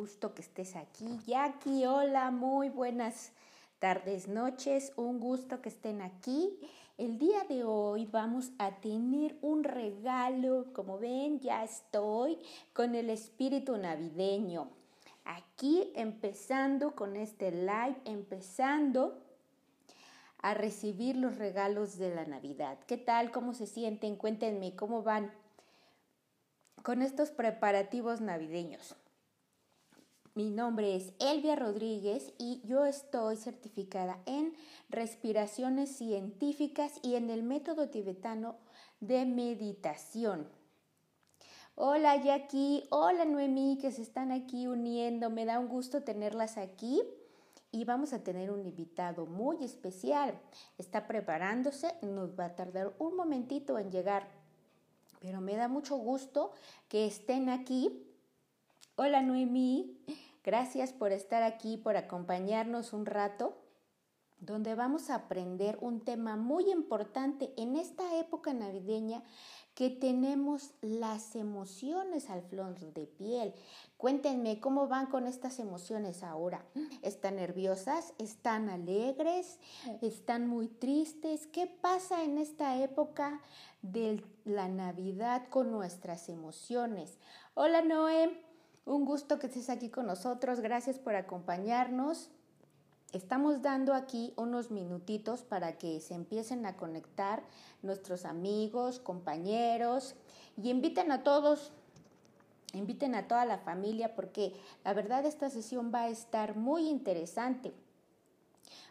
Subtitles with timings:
[0.00, 1.20] gusto que estés aquí.
[1.26, 3.32] Jackie, hola, muy buenas
[3.80, 6.58] tardes, noches, un gusto que estén aquí.
[6.96, 12.38] El día de hoy vamos a tener un regalo, como ven, ya estoy
[12.72, 14.70] con el espíritu navideño.
[15.26, 19.18] Aquí empezando con este live, empezando
[20.40, 22.78] a recibir los regalos de la Navidad.
[22.86, 23.30] ¿Qué tal?
[23.30, 24.16] ¿Cómo se sienten?
[24.16, 25.30] Cuéntenme cómo van
[26.82, 28.96] con estos preparativos navideños.
[30.34, 34.54] Mi nombre es Elvia Rodríguez y yo estoy certificada en
[34.88, 38.54] respiraciones científicas y en el método tibetano
[39.00, 40.48] de meditación.
[41.74, 47.02] Hola Jackie, hola Noemí que se están aquí uniendo, me da un gusto tenerlas aquí
[47.72, 50.38] y vamos a tener un invitado muy especial.
[50.78, 54.28] Está preparándose, nos va a tardar un momentito en llegar,
[55.18, 56.52] pero me da mucho gusto
[56.88, 58.06] que estén aquí
[59.02, 59.96] Hola Noemí,
[60.44, 63.56] gracias por estar aquí, por acompañarnos un rato,
[64.40, 69.22] donde vamos a aprender un tema muy importante en esta época navideña
[69.74, 73.54] que tenemos las emociones al flor de piel.
[73.96, 76.66] Cuéntenme cómo van con estas emociones ahora.
[77.00, 78.12] ¿Están nerviosas?
[78.18, 79.60] ¿Están alegres?
[80.02, 81.46] ¿Están muy tristes?
[81.46, 83.40] ¿Qué pasa en esta época
[83.80, 87.16] de la Navidad con nuestras emociones?
[87.54, 88.49] Hola Noé.
[88.84, 90.60] Un gusto que estés aquí con nosotros.
[90.60, 92.30] Gracias por acompañarnos.
[93.12, 97.42] Estamos dando aquí unos minutitos para que se empiecen a conectar
[97.82, 100.14] nuestros amigos, compañeros
[100.56, 101.72] y inviten a todos,
[102.72, 107.72] inviten a toda la familia porque la verdad esta sesión va a estar muy interesante.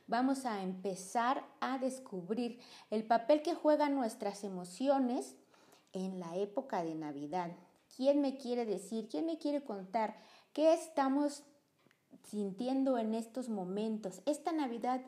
[0.07, 5.35] Vamos a empezar a descubrir el papel que juegan nuestras emociones
[5.93, 7.51] en la época de Navidad.
[7.99, 9.09] ¿Quién me quiere decir?
[9.09, 10.15] ¿Quién me quiere contar?
[10.53, 11.43] ¿Qué estamos
[12.23, 14.21] sintiendo en estos momentos?
[14.25, 15.01] Esta Navidad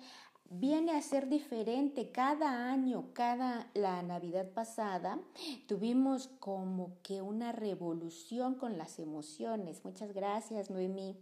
[0.50, 5.22] viene a ser diferente cada año, cada la Navidad pasada
[5.70, 9.86] tuvimos como que una revolución con las emociones.
[9.86, 11.16] Muchas gracias, Noemí.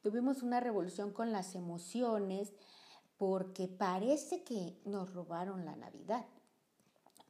[0.00, 2.54] Tuvimos una revolución con las emociones
[3.18, 6.24] porque parece que nos robaron la Navidad.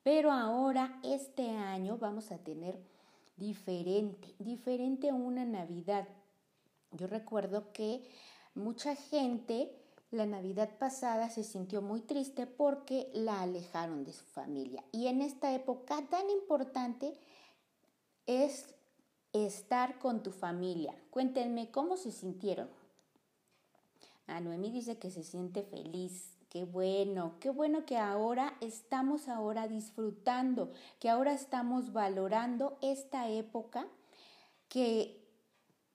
[0.05, 2.94] Pero ahora, este año, vamos a tener
[3.37, 6.07] diferente, diferente a una Navidad.
[6.93, 8.09] Yo recuerdo que
[8.55, 9.75] mucha gente
[10.11, 14.85] la Navidad pasada se sintió muy triste porque la alejaron de su familia.
[14.93, 17.15] Y en esta época tan importante
[18.27, 18.75] es
[19.33, 20.95] estar con tu familia.
[21.11, 22.69] Cuéntenme cómo se sintieron.
[24.27, 26.34] A ah, Noemí dice que se siente feliz.
[26.55, 30.71] Qué bueno, qué bueno que ahora estamos ahora disfrutando,
[31.01, 33.89] que ahora estamos valorando esta época
[34.69, 35.24] que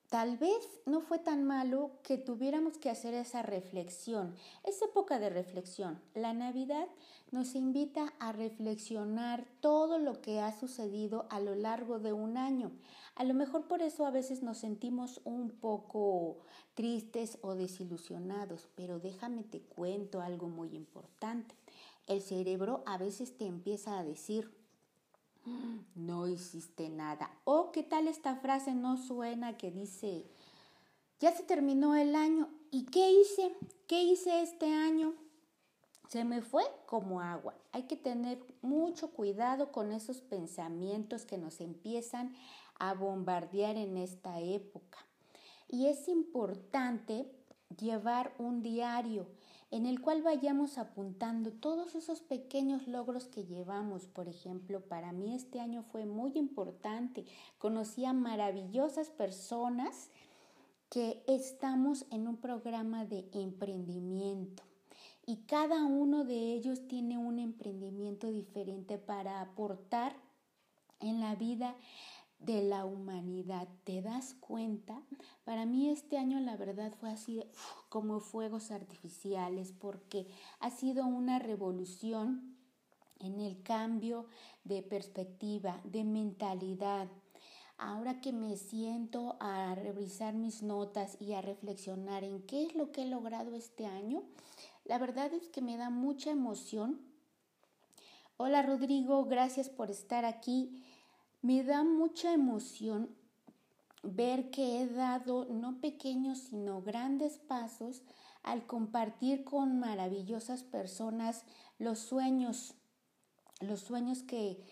[0.09, 4.33] Tal vez no fue tan malo que tuviéramos que hacer esa reflexión,
[4.63, 6.01] esa época de reflexión.
[6.15, 6.87] La Navidad
[7.29, 12.71] nos invita a reflexionar todo lo que ha sucedido a lo largo de un año.
[13.13, 16.39] A lo mejor por eso a veces nos sentimos un poco
[16.73, 21.53] tristes o desilusionados, pero déjame te cuento algo muy importante.
[22.07, 24.58] El cerebro a veces te empieza a decir,
[25.95, 27.31] no hiciste nada.
[27.43, 30.25] O qué tal esta frase no suena que dice,
[31.19, 32.49] ya se terminó el año.
[32.71, 33.55] ¿Y qué hice?
[33.87, 35.13] ¿Qué hice este año?
[36.07, 37.55] Se me fue como agua.
[37.71, 42.33] Hay que tener mucho cuidado con esos pensamientos que nos empiezan
[42.79, 44.99] a bombardear en esta época.
[45.67, 47.31] Y es importante
[47.77, 49.27] llevar un diario
[49.71, 54.07] en el cual vayamos apuntando todos esos pequeños logros que llevamos.
[54.07, 57.25] Por ejemplo, para mí este año fue muy importante.
[57.59, 60.09] Conocí a maravillosas personas
[60.89, 64.63] que estamos en un programa de emprendimiento
[65.27, 70.15] y cada uno de ellos tiene un emprendimiento diferente para aportar
[70.99, 71.75] en la vida
[72.39, 73.67] de la humanidad.
[73.83, 75.01] ¿Te das cuenta?
[75.43, 77.43] Para mí este año la verdad fue así
[77.89, 80.27] como fuegos artificiales porque
[80.59, 82.55] ha sido una revolución
[83.19, 84.25] en el cambio
[84.63, 87.07] de perspectiva, de mentalidad.
[87.77, 92.91] Ahora que me siento a revisar mis notas y a reflexionar en qué es lo
[92.91, 94.23] que he logrado este año,
[94.85, 96.99] la verdad es que me da mucha emoción.
[98.37, 100.81] Hola Rodrigo, gracias por estar aquí.
[101.41, 103.15] Me da mucha emoción
[104.03, 108.01] ver que he dado no pequeños sino grandes pasos
[108.43, 111.43] al compartir con maravillosas personas
[111.77, 112.75] los sueños,
[113.61, 114.63] los sueños que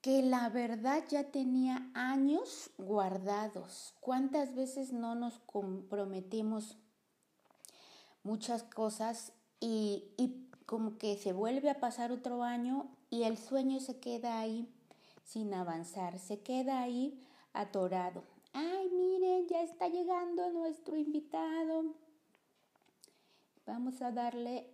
[0.00, 3.94] que la verdad ya tenía años guardados.
[4.00, 6.78] ¿Cuántas veces no nos comprometimos
[8.22, 13.80] muchas cosas y, y como que se vuelve a pasar otro año y el sueño
[13.80, 14.72] se queda ahí
[15.28, 17.22] sin avanzar, se queda ahí
[17.52, 18.24] atorado.
[18.54, 21.94] Ay, miren, ya está llegando nuestro invitado.
[23.66, 24.70] Vamos a darle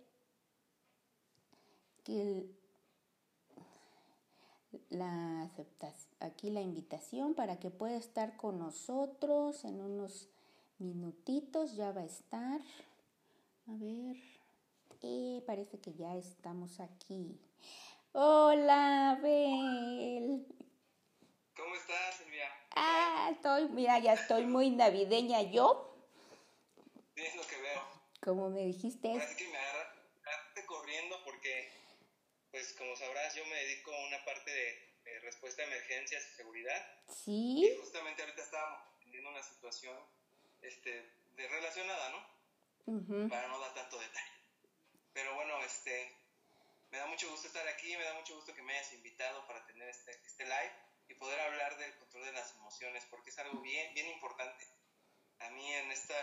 [4.89, 10.29] la aceptación, aquí la invitación para que pueda estar con nosotros en unos
[10.79, 12.61] minutitos, ya va a estar.
[13.67, 14.15] A ver,
[15.01, 17.37] eh, parece que ya estamos aquí.
[18.17, 20.47] Hola, Abel.
[21.53, 22.49] ¿Cómo estás, Silvia?
[22.73, 25.97] Ah, estoy, mira, ya estoy muy navideña yo.
[27.13, 27.81] Es lo que veo.
[28.21, 29.09] Como me dijiste.
[29.09, 31.69] Parece que me agarraste corriendo porque,
[32.51, 36.87] pues como sabrás, yo me dedico a una parte de, respuesta a emergencias y seguridad.
[37.09, 37.65] Sí.
[37.65, 39.99] Y justamente ahorita estábamos teniendo una situación
[40.61, 43.27] este, de relacionada, ¿no?
[43.27, 44.31] Para no dar tanto detalle.
[45.11, 46.24] Pero bueno, este,
[46.95, 49.65] me da mucho gusto estar aquí, me da mucho gusto que me hayas invitado para
[49.65, 50.71] tener este, este live
[51.09, 54.65] y poder hablar del control de las emociones, porque es algo bien, bien importante.
[55.39, 56.15] A mí en, esta,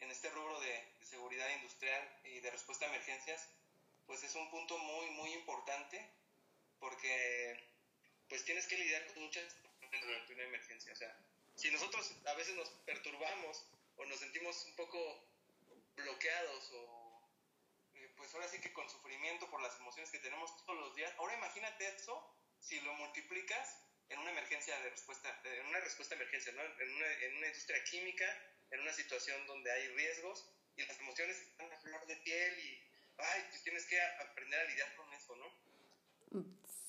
[0.00, 3.48] en este rubro de, seguridad industrial y de respuesta a emergencias,
[4.06, 6.04] pues es un punto muy, muy importante,
[6.80, 7.64] porque
[8.28, 9.56] pues tienes que lidiar con muchas
[10.02, 10.92] durante una emergencia.
[10.92, 11.16] O sea,
[11.54, 13.64] si nosotros a veces nos perturbamos
[13.96, 14.98] o nos sentimos un poco
[15.94, 17.07] bloqueados o
[18.18, 21.14] pues ahora sí que con sufrimiento por las emociones que tenemos todos los días.
[21.16, 22.12] Ahora imagínate eso
[22.60, 26.58] si lo multiplicas en una emergencia de respuesta, en una respuesta de emergencia, en,
[26.94, 28.26] una, en una industria química,
[28.70, 32.82] en una situación donde hay riesgos y las emociones están a flor de piel y,
[33.18, 35.07] ay, pues tienes que aprender a lidiar con.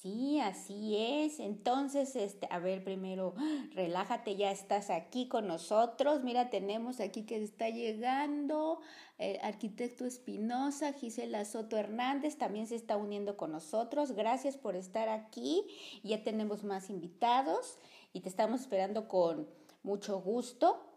[0.02, 1.42] Sí, así es.
[1.42, 3.34] Entonces, este, a ver, primero,
[3.76, 6.24] relájate, ya estás aquí con nosotros.
[6.24, 8.80] Mira, tenemos aquí que está llegando
[9.18, 14.14] el eh, arquitecto Espinosa, Gisela Soto Hernández también se está uniendo con nosotros.
[14.14, 15.66] Gracias por estar aquí.
[16.04, 17.78] Ya tenemos más invitados
[18.14, 19.50] y te estamos esperando con
[19.84, 20.89] mucho gusto.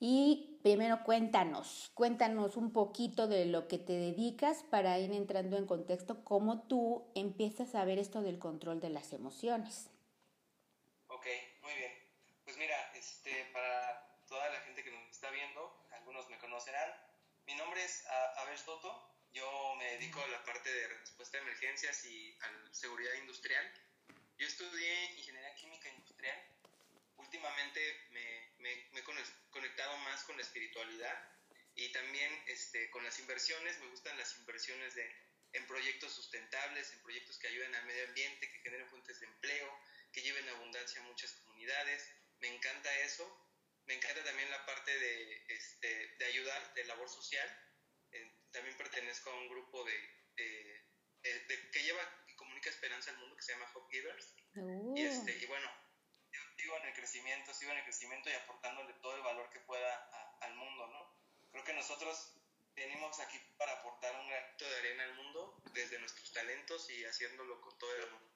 [0.00, 5.66] Y primero cuéntanos, cuéntanos un poquito de lo que te dedicas para ir entrando en
[5.66, 9.90] contexto, cómo tú empiezas a ver esto del control de las emociones.
[11.08, 11.26] Ok,
[11.62, 11.92] muy bien.
[12.44, 16.90] Pues mira, este, para toda la gente que nos está viendo, algunos me conocerán,
[17.46, 18.06] mi nombre es
[18.36, 23.14] Abel Soto, yo me dedico a la parte de respuesta a emergencias y a seguridad
[23.20, 23.64] industrial.
[24.38, 26.47] Yo estudié ingeniería química industrial
[27.28, 27.80] últimamente
[28.10, 29.04] me, me, he
[29.50, 31.14] conectado más con la espiritualidad
[31.74, 33.78] y también este, con las inversiones.
[33.80, 35.04] Me gustan las inversiones de,
[35.52, 39.78] en proyectos sustentables, en proyectos que ayuden al medio ambiente, que generen fuentes de empleo,
[40.10, 42.10] que lleven abundancia a muchas comunidades.
[42.40, 43.24] Me encanta eso.
[43.84, 47.48] Me encanta también la parte de, este, de ayudar, de labor social.
[48.12, 50.82] Eh, también pertenezco a un grupo de,
[51.22, 54.34] de, que lleva y comunica esperanza al mundo que se llama Hope Givers.
[54.96, 55.70] Y, este, y bueno,
[56.58, 59.94] sigo en el crecimiento, sigo en el crecimiento y aportándole todo el valor que pueda
[60.40, 61.08] al mundo, ¿no?
[61.52, 62.34] Creo que nosotros
[62.74, 67.60] venimos aquí para aportar un granito de arena al mundo desde nuestros talentos y haciéndolo
[67.60, 68.28] con todo el mundo.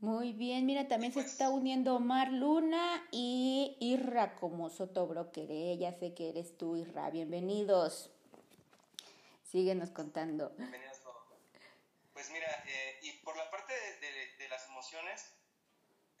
[0.00, 5.50] Muy bien, mira, también se pues está uniendo Omar Luna y Irra como Sotobroker.
[5.50, 5.76] ¿eh?
[5.76, 7.10] Ya sé que eres tú, Irra.
[7.10, 8.10] Bienvenidos.
[9.42, 10.50] Síguenos contando.
[10.56, 11.16] Bienvenidos todos.
[12.12, 13.72] Pues mira, eh, y por la parte
[14.38, 15.32] de las emociones,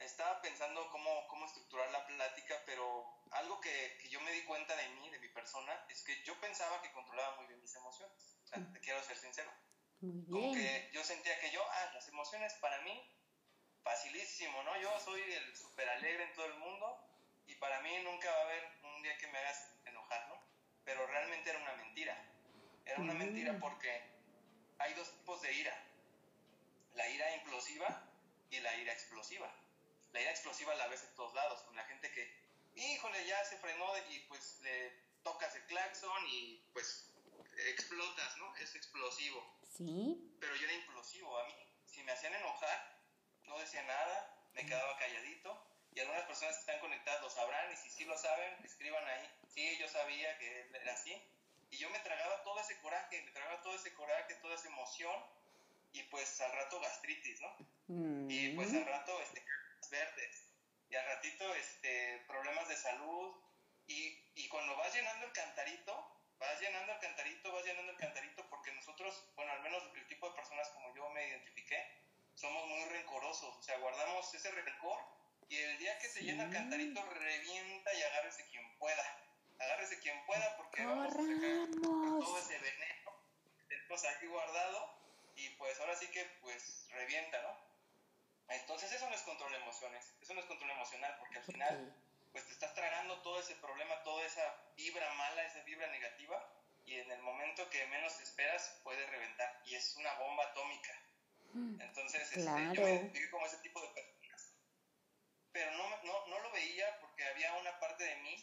[0.00, 4.76] estaba pensando cómo, cómo estructurar la plática, pero algo que, que, yo me di cuenta
[4.76, 8.38] de mí, de mi persona, es que yo pensaba que controlaba muy bien mis emociones.
[8.44, 9.50] O sea, te quiero ser sincero.
[10.00, 13.02] Como que yo sentía que yo, ah, las emociones para mí,
[13.82, 14.80] facilísimo, ¿no?
[14.80, 17.04] Yo soy el súper alegre en todo el mundo
[17.46, 20.40] y para mí nunca va a haber un día que me hagas enojar, ¿no?
[20.84, 22.16] Pero realmente era una mentira.
[22.84, 24.02] Era una mentira porque
[24.78, 25.84] hay dos tipos de ira.
[26.94, 28.08] La ira implosiva
[28.50, 29.52] y la ira explosiva
[30.18, 32.28] la ira explosiva la ves en todos lados, con la gente que,
[32.74, 34.90] híjole, ya se frenó y pues le
[35.22, 37.14] tocas el claxon y pues
[37.68, 38.56] explotas, ¿no?
[38.56, 39.60] Es explosivo.
[39.76, 40.36] Sí.
[40.40, 41.38] Pero yo era implosivo.
[41.38, 41.54] A mí,
[41.86, 43.00] si me hacían enojar,
[43.44, 45.64] no decía nada, me quedaba calladito.
[45.94, 49.30] Y algunas personas que están conectadas lo sabrán, y si sí lo saben, escriban ahí.
[49.54, 51.14] Sí, yo sabía que era así.
[51.70, 55.14] Y yo me tragaba todo ese coraje, me tragaba todo ese coraje, toda esa emoción.
[55.92, 57.56] Y pues al rato gastritis, ¿no?
[58.28, 59.42] Y pues al rato este,
[59.90, 60.44] verdes
[60.88, 63.34] y al ratito este, problemas de salud
[63.86, 65.92] y, y cuando vas llenando el cantarito,
[66.38, 70.28] vas llenando el cantarito, vas llenando el cantarito porque nosotros, bueno, al menos el tipo
[70.28, 71.82] de personas como yo me identifiqué,
[72.34, 75.00] somos muy rencorosos, o sea, guardamos ese rencor
[75.48, 79.24] y el día que se llena el cantarito revienta y agárrese quien pueda.
[79.58, 82.98] Agárrese quien pueda porque vamos a sacar todo ese veneno
[83.88, 84.94] tenemos aquí guardado
[85.36, 87.67] y pues ahora sí que pues revienta, ¿no?
[88.48, 91.94] Entonces eso no es control de emociones, eso no es control emocional porque al final
[92.32, 96.50] pues te estás tragando todo ese problema, toda esa vibra mala, esa vibra negativa
[96.84, 100.98] y en el momento que menos esperas puede reventar y es una bomba atómica.
[101.52, 104.54] Mm, Entonces este, yo me como ese tipo de personas.
[105.52, 108.36] Pero no, no, no, lo veía porque había una parte de mí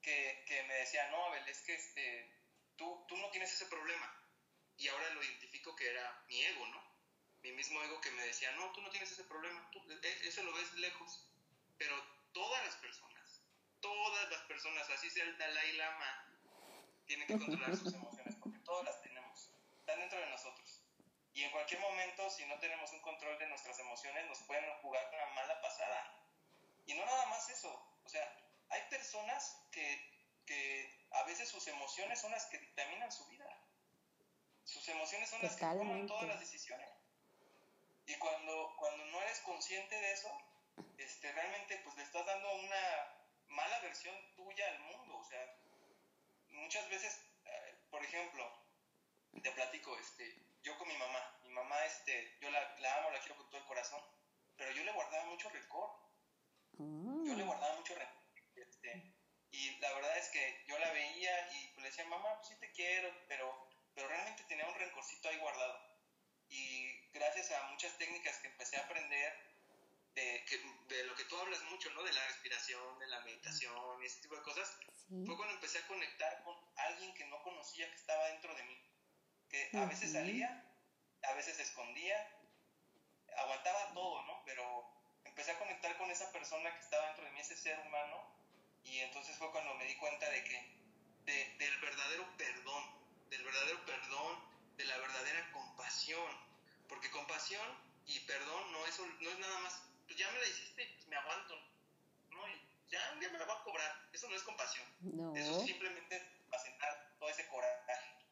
[0.00, 2.32] que, que me decía, no, Abel, es que este,
[2.76, 4.18] tú, tú no tienes ese problema.
[4.76, 6.81] Y ahora lo identifico que era mi ego, ¿no?
[7.42, 10.42] Mi mismo ego que me decía, no, tú no tienes ese problema, tú, e, eso
[10.42, 11.28] lo ves lejos.
[11.76, 11.94] Pero
[12.32, 13.42] todas las personas,
[13.80, 16.28] todas las personas, así sea el Dalai Lama,
[17.06, 20.82] tienen que controlar sus emociones, porque todas las tenemos, están dentro de nosotros.
[21.34, 25.10] Y en cualquier momento, si no tenemos un control de nuestras emociones, nos pueden jugar
[25.12, 26.24] una mala pasada.
[26.86, 27.70] Y no nada más eso,
[28.04, 28.22] o sea,
[28.68, 33.48] hay personas que, que a veces sus emociones son las que dictaminan su vida.
[34.64, 36.88] Sus emociones son las que toman todas las decisiones.
[38.06, 40.28] Y cuando, cuando no eres consciente de eso,
[40.98, 45.18] este, realmente pues le estás dando una mala versión tuya al mundo.
[45.18, 45.56] O sea,
[46.48, 48.50] muchas veces, eh, por ejemplo,
[49.42, 53.20] te platico, este, yo con mi mamá, mi mamá, este, yo la, la, amo, la
[53.20, 54.02] quiero con todo el corazón,
[54.56, 55.90] pero yo le guardaba mucho rencor.
[56.78, 57.46] Yo le mm.
[57.46, 58.22] guardaba mucho rencor.
[58.54, 59.14] Este,
[59.50, 62.70] y la verdad es que yo la veía y le decía, mamá, pues sí te
[62.72, 65.78] quiero, pero, pero realmente tenía un rencorcito ahí guardado.
[66.48, 69.32] Y gracias a muchas técnicas que empecé a aprender,
[70.14, 70.58] de, que,
[70.94, 72.02] de, lo que tú hablas mucho, ¿no?
[72.02, 74.76] De la respiración, de la meditación y ese tipo de cosas,
[75.08, 78.78] fue cuando empecé a conectar con alguien que no conocía que estaba dentro de mí.
[79.48, 80.64] Que a veces salía,
[81.22, 82.16] a veces se escondía,
[83.36, 84.42] aguantaba todo, ¿no?
[84.46, 84.90] Pero
[85.24, 88.22] empecé a conectar con esa persona que estaba dentro de mí, ese ser humano,
[88.84, 90.82] y entonces fue cuando me di cuenta de que,
[91.24, 92.84] de, del verdadero perdón,
[93.30, 96.51] del verdadero perdón, de la verdadera compasión,
[96.92, 97.66] porque compasión
[98.04, 101.16] y perdón no es, no es nada más pues ya me la hiciste, pues me
[101.16, 101.58] aguanto,
[102.28, 102.46] ¿no?
[102.48, 104.10] Y ya un día me la va a cobrar.
[104.12, 104.84] Eso no es compasión.
[105.00, 105.34] No.
[105.34, 108.26] Eso es simplemente asentar todo ese coraje.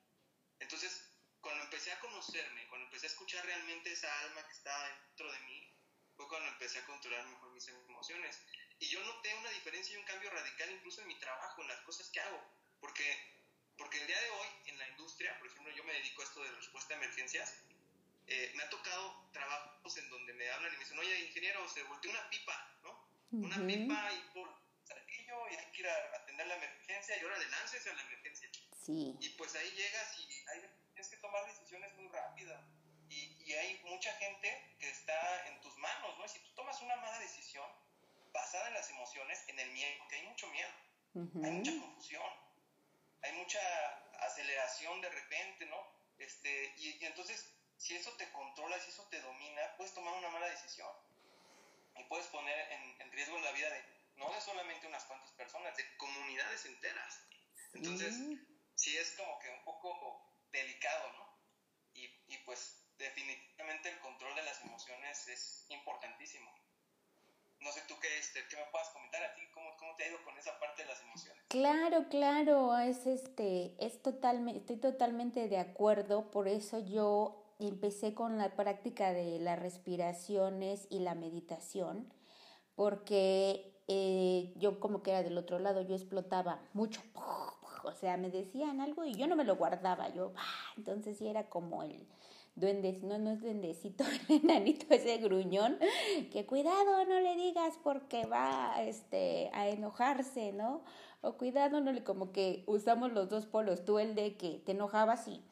[0.59, 5.33] Entonces, cuando empecé a conocerme, cuando empecé a escuchar realmente esa alma que estaba dentro
[5.33, 5.75] de mí,
[6.17, 8.43] fue cuando empecé a controlar mejor mis emociones.
[8.79, 11.81] Y yo noté una diferencia y un cambio radical incluso en mi trabajo, en las
[11.81, 12.45] cosas que hago.
[12.79, 13.07] Porque,
[13.79, 16.43] porque el día de hoy, en la industria, por ejemplo, yo me dedico a esto
[16.43, 17.55] de respuesta a emergencias,
[18.31, 21.83] eh, me ha tocado trabajos en donde me hablan y me dicen, oye, ingeniero, se
[21.83, 23.09] volteó una pipa, ¿no?
[23.33, 24.49] Una pipa y por
[24.87, 28.03] cerquillo y hay que ir a atender la emergencia y ahora le lances a la
[28.03, 28.49] emergencia.
[28.87, 29.17] Sí.
[29.21, 30.61] Y pues ahí llegas y hay,
[30.93, 32.65] tienes que tomar decisiones muy rápidas.
[33.09, 36.25] Y, y, hay mucha gente que está en tus manos, ¿no?
[36.25, 37.67] Y si tú tomas una mala decisión
[38.33, 40.71] basada en las emociones, en el miedo, porque hay mucho miedo,
[41.45, 42.33] hay mucha confusión,
[43.23, 43.59] hay mucha
[44.21, 45.85] aceleración de repente, ¿no?
[46.19, 50.29] Este, y, y entonces si eso te controla, si eso te domina, puedes tomar una
[50.29, 50.91] mala decisión
[51.97, 53.85] y puedes poner en, riesgo la vida de
[54.17, 57.21] no de solamente unas cuantas personas, de comunidades enteras.
[57.73, 58.15] Entonces,
[58.75, 61.39] sí, es como que un poco delicado, ¿no?
[61.95, 66.55] Y, y pues definitivamente el control de las emociones es importantísimo.
[67.61, 70.09] No sé tú qué, este, qué me puedas comentar a ti, cómo, cómo te ha
[70.09, 71.43] ido con esa parte de las emociones.
[71.49, 78.39] Claro, claro, es este, es totalmente, estoy totalmente de acuerdo, por eso yo empecé con
[78.39, 82.13] la práctica de las respiraciones y la meditación,
[82.75, 87.01] porque eh, yo como que era del otro lado, yo explotaba mucho,
[87.85, 90.33] o sea, me decían algo y yo no me lo guardaba, yo,
[90.77, 92.07] entonces sí era como el
[92.55, 95.79] duende, no, no es duendecito, el enanito ese gruñón,
[96.31, 100.83] que cuidado, no le digas porque va este, a enojarse, ¿no?
[101.23, 104.73] O cuidado, no le, como que usamos los dos polos, tú el de que te
[104.73, 105.43] enojabas y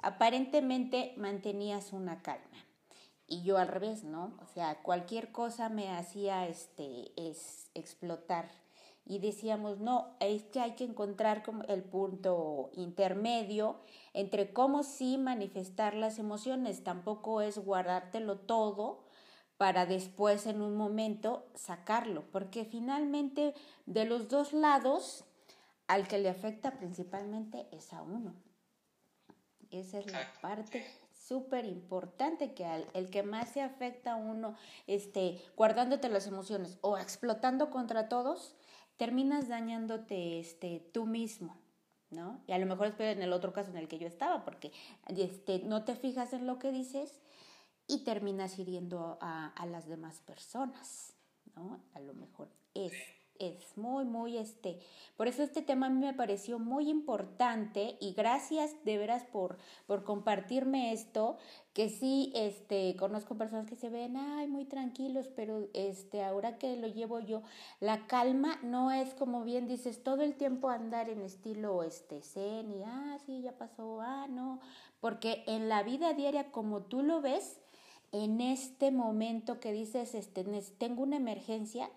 [0.00, 2.64] aparentemente mantenías una calma.
[3.26, 4.38] Y yo al revés, ¿no?
[4.40, 8.50] O sea, cualquier cosa me hacía este, es explotar.
[9.04, 13.76] Y decíamos, no, es que hay que encontrar el punto intermedio
[14.12, 16.84] entre cómo sí manifestar las emociones.
[16.84, 19.04] Tampoco es guardártelo todo
[19.58, 23.54] para después en un momento sacarlo, porque finalmente
[23.86, 25.24] de los dos lados,
[25.86, 28.34] al que le afecta principalmente es a uno.
[29.70, 30.84] Esa es la parte
[31.28, 34.56] súper importante que al, el que más se afecta a uno,
[34.86, 38.56] este, guardándote las emociones o explotando contra todos,
[38.96, 41.56] terminas dañándote este, tú mismo,
[42.10, 42.40] ¿no?
[42.46, 44.72] Y a lo mejor es en el otro caso en el que yo estaba, porque
[45.08, 47.20] este, no te fijas en lo que dices
[47.86, 51.14] y terminas hiriendo a, a las demás personas,
[51.54, 51.80] ¿no?
[51.94, 52.92] A lo mejor es
[53.38, 54.78] es muy, muy este.
[55.16, 59.58] Por eso este tema a mí me pareció muy importante y gracias de veras por,
[59.86, 61.36] por compartirme esto,
[61.72, 66.76] que sí, este, conozco personas que se ven, ay, muy tranquilos, pero este, ahora que
[66.76, 67.42] lo llevo yo,
[67.80, 72.72] la calma no es como bien dices, todo el tiempo andar en estilo, este, zen
[72.72, 74.60] y, ah, sí, ya pasó, ah, no,
[75.00, 77.60] porque en la vida diaria, como tú lo ves,
[78.12, 80.44] en este momento que dices, este,
[80.78, 81.90] tengo una emergencia,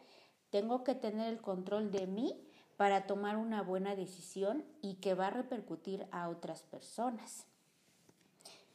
[0.51, 2.39] tengo que tener el control de mí
[2.77, 7.45] para tomar una buena decisión y que va a repercutir a otras personas.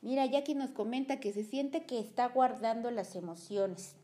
[0.01, 3.97] Mira, Jackie nos comenta que se siente que está guardando las emociones.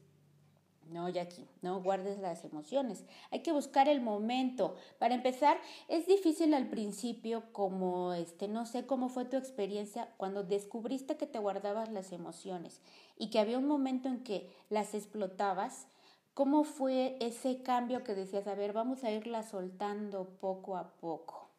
[0.90, 3.04] No, Jackie, no guardes las emociones.
[3.30, 4.74] Hay que buscar el momento.
[4.98, 5.56] Para empezar,
[5.88, 11.26] es difícil al principio, como este, no sé cómo fue tu experiencia cuando descubriste que
[11.26, 12.80] te guardabas las emociones
[13.16, 15.86] y que había un momento en que las explotabas
[16.34, 21.52] ¿Cómo fue ese cambio que decías, a ver, vamos a irla soltando poco a poco?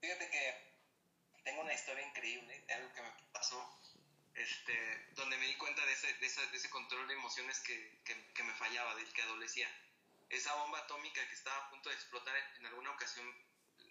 [0.00, 0.68] Fíjate que
[1.44, 3.58] tengo una historia increíble de algo que me pasó,
[4.34, 4.74] este,
[5.14, 8.94] donde me di cuenta de ese, de ese, control de emociones que, que, me fallaba,
[8.96, 9.68] del que adolecía.
[10.28, 13.26] Esa bomba atómica que estaba a punto de explotar en, alguna ocasión,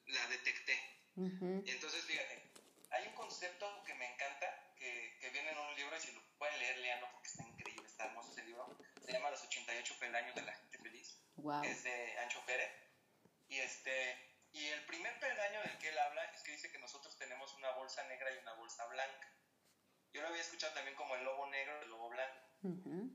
[0.05, 0.79] la detecté.
[1.15, 2.51] entonces, fíjate,
[2.91, 6.21] hay un concepto que me encanta, que, que viene en un libro, y si lo
[6.37, 7.43] pueden leer, leanlo porque está
[7.97, 11.17] está hermoso ese libro, se llama Los 88 peldaños de la gente feliz,
[11.63, 12.71] es de Ancho Pérez.
[13.49, 17.17] Y, este, y el primer peldaño del que él habla es que dice que nosotros
[17.17, 19.33] tenemos una bolsa negra y una bolsa blanca.
[20.13, 22.37] Yo lo había escuchado también como el lobo negro y el lobo blanco.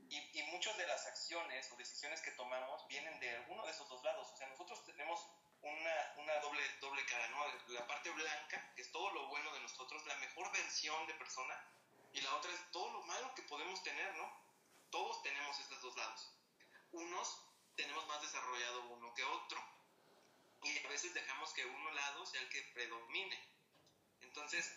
[0.09, 3.87] y, y muchas de las acciones o decisiones que tomamos vienen de alguno de esos
[3.87, 4.29] dos lados.
[4.33, 5.29] O sea, nosotros tenemos
[5.61, 7.73] una, una, doble, doble cara, ¿no?
[7.73, 11.55] La parte blanca, que es todo lo bueno de nosotros, la mejor versión de persona,
[12.11, 14.42] y la otra es todo lo malo que podemos tener, ¿no?
[14.93, 16.29] Todos tenemos estos dos lados.
[16.91, 17.41] Unos
[17.75, 19.59] tenemos más desarrollado uno que otro.
[20.61, 23.39] Y a veces dejamos que uno lado sea el que predomine.
[24.21, 24.71] Entonces,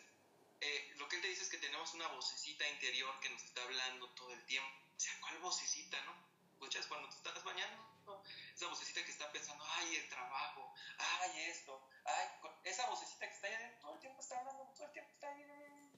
[0.62, 3.62] eh, lo que él te dice es que tenemos una vocecita interior que nos está
[3.62, 4.74] hablando todo el tiempo.
[4.96, 6.16] O sea, ¿cuál vocecita, no?
[6.50, 8.24] Escuchas cuando te estás bañando,
[8.54, 12.28] esa vocecita que está pensando, ay, el trabajo, ay, esto, ay,
[12.64, 15.92] esa vocecita que está ahí todo el tiempo está hablando, todo el tiempo está ahí.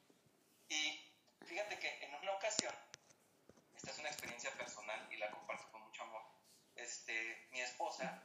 [0.70, 2.74] Y fíjate que en una ocasión
[3.78, 6.22] esta es una experiencia personal y la comparto con mucho amor.
[6.76, 8.22] Este, mi esposa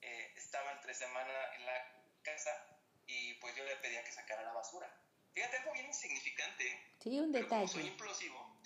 [0.00, 1.92] eh, estaba entre semana en la
[2.22, 2.50] casa
[3.06, 4.88] y pues yo le pedía que sacara la basura.
[5.34, 6.94] Fíjate, algo bien insignificante.
[7.00, 7.68] Sí, un detalle.
[7.68, 8.56] soy implosivo,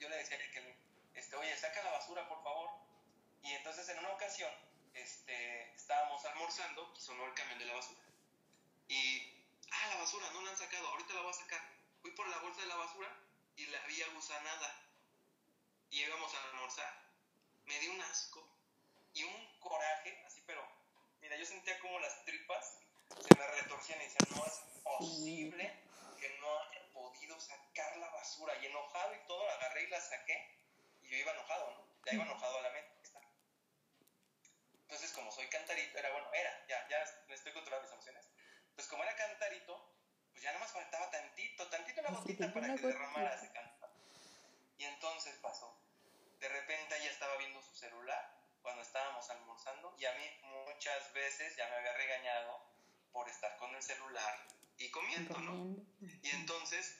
[0.00, 0.76] yo le decía que,
[1.14, 2.70] este, oye, saca la basura, por favor.
[3.42, 4.50] Y entonces en una ocasión
[4.94, 8.00] este, estábamos almorzando y sonó el camión de la basura.
[8.88, 11.60] Y, ah, la basura, no la han sacado, ahorita la voy a sacar.
[12.02, 13.08] Fui por la bolsa de la basura
[13.56, 14.84] y la había gusanada
[15.90, 17.03] y íbamos a almorzar.
[17.66, 18.46] Me dio un asco
[19.14, 20.66] y un coraje, así, pero
[21.20, 22.78] mira, yo sentía como las tripas
[23.20, 25.80] se me retorcían y decían, no es posible
[26.18, 28.54] que no haya podido sacar la basura.
[28.62, 30.58] Y enojado y todo, la agarré y la saqué.
[31.02, 31.86] Y yo iba enojado, ¿no?
[32.04, 32.94] Ya iba enojado a la mente.
[34.82, 37.02] Entonces, como soy cantarito, era bueno, era, ya, ya
[37.34, 38.26] estoy controlando mis emociones.
[38.74, 39.92] Pues como era cantarito,
[40.32, 43.88] pues ya nada más faltaba tantito, tantito la gotita para que derramara ese canto.
[44.78, 45.83] Y entonces pasó
[46.44, 48.30] de repente ella estaba viendo su celular
[48.60, 52.60] cuando estábamos almorzando y a mí muchas veces ya me había regañado
[53.12, 55.74] por estar con el celular y comiendo, ¿no?
[56.22, 56.98] Y entonces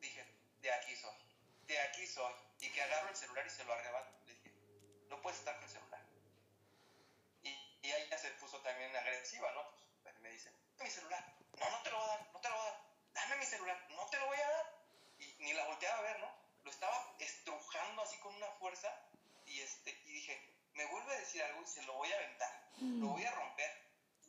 [0.00, 0.22] dije,
[0.60, 1.16] de aquí soy,
[1.62, 2.34] de aquí soy.
[2.60, 4.12] Y que agarro el celular y se lo arrebato.
[4.26, 4.50] Le dije,
[5.08, 6.02] no puedes estar con el celular.
[7.42, 9.62] Y, y ella se puso también agresiva, ¿no?
[10.02, 11.24] Pues me dice, mi celular.
[11.58, 12.80] No, no te lo voy a dar, no te lo voy a dar.
[13.14, 14.74] Dame mi celular, no te lo voy a dar.
[15.20, 16.43] Y ni la volteaba a ver, ¿no?
[16.64, 18.88] Lo estaba estrujando así con una fuerza
[19.46, 22.70] y, este, y dije, me vuelve a decir algo y se lo voy a aventar,
[22.80, 23.70] lo voy a romper,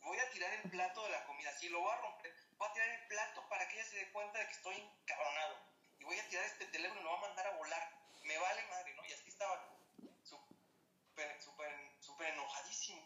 [0.00, 2.72] voy a tirar el plato de la comida, si lo voy a romper, voy a
[2.72, 5.58] tirar el plato para que ella se dé cuenta de que estoy encabronado
[5.98, 8.62] y voy a tirar este teléfono y lo voy a mandar a volar, me vale
[8.68, 9.04] madre, ¿no?
[9.06, 9.78] Y así estaba
[10.22, 13.02] súper, súper, súper enojadísimo.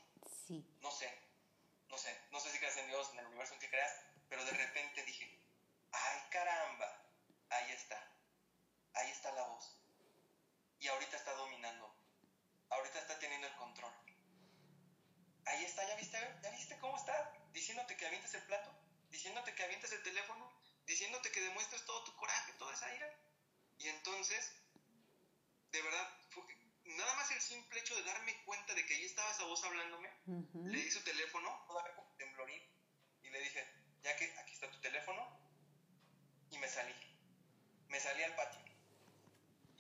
[0.47, 0.77] Sí.
[0.81, 1.09] No sé,
[1.89, 3.95] no sé, no sé si creas en Dios, en el universo en que creas,
[4.29, 5.39] pero de repente dije,
[5.93, 7.07] ay caramba,
[7.51, 8.10] ahí está
[8.95, 9.77] ahí está la voz.
[10.79, 11.95] Y ahorita está dominando.
[12.71, 13.93] Ahorita está teniendo el control.
[15.47, 16.19] Ahí está, ¿ya viste?
[16.43, 17.33] ¿Ya viste cómo está?
[17.53, 18.73] Diciéndote que avientes el plato,
[19.11, 20.53] diciéndote que avientes el teléfono,
[20.87, 23.13] diciéndote que demuestres todo tu coraje, toda esa ira.
[23.79, 24.53] Y entonces,
[25.73, 26.09] de verdad,
[26.85, 30.11] nada más el simple hecho de darme cuenta de que ahí estaba esa voz hablándome,
[30.27, 32.63] le di su teléfono, todavía temblorín,
[33.23, 33.67] y le dije,
[34.03, 35.27] ya que aquí está tu teléfono,
[36.51, 36.95] y me salí
[37.91, 38.70] me salí al patio.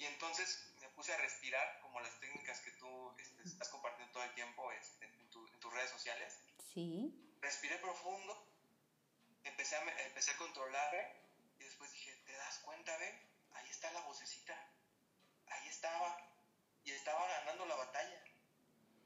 [0.00, 4.24] Y entonces me puse a respirar, como las técnicas que tú este, estás compartiendo todo
[4.24, 6.40] el tiempo este, en, tus redes sociales.
[6.72, 7.36] Sí.
[7.42, 8.48] Respiré profundo,
[9.44, 10.90] empecé a, empecé a controlar
[11.58, 13.14] y después dije, ¿te das cuenta, ve?
[13.52, 14.56] Ahí está la vocecita.
[15.48, 16.16] Ahí estaba.
[16.82, 18.24] Y estaba ganando la batalla.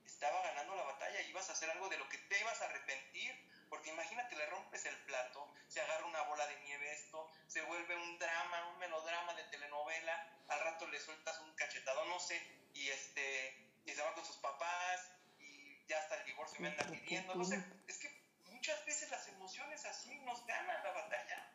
[0.05, 1.23] Estaba ganando la batalla.
[1.23, 3.35] Ibas a hacer algo de lo que te ibas a arrepentir
[3.69, 7.97] porque imagínate, le rompes el plato, se agarra una bola de nieve esto, se vuelve
[7.97, 12.41] un drama, un melodrama de telenovela, al rato le sueltas un cachetado, no sé,
[12.75, 16.85] y este, y se va con sus papás, y ya hasta el divorcio me anda
[16.85, 18.25] pidiendo, no sé, es que
[18.65, 21.51] muchas veces las emociones así nos ganan la batalla.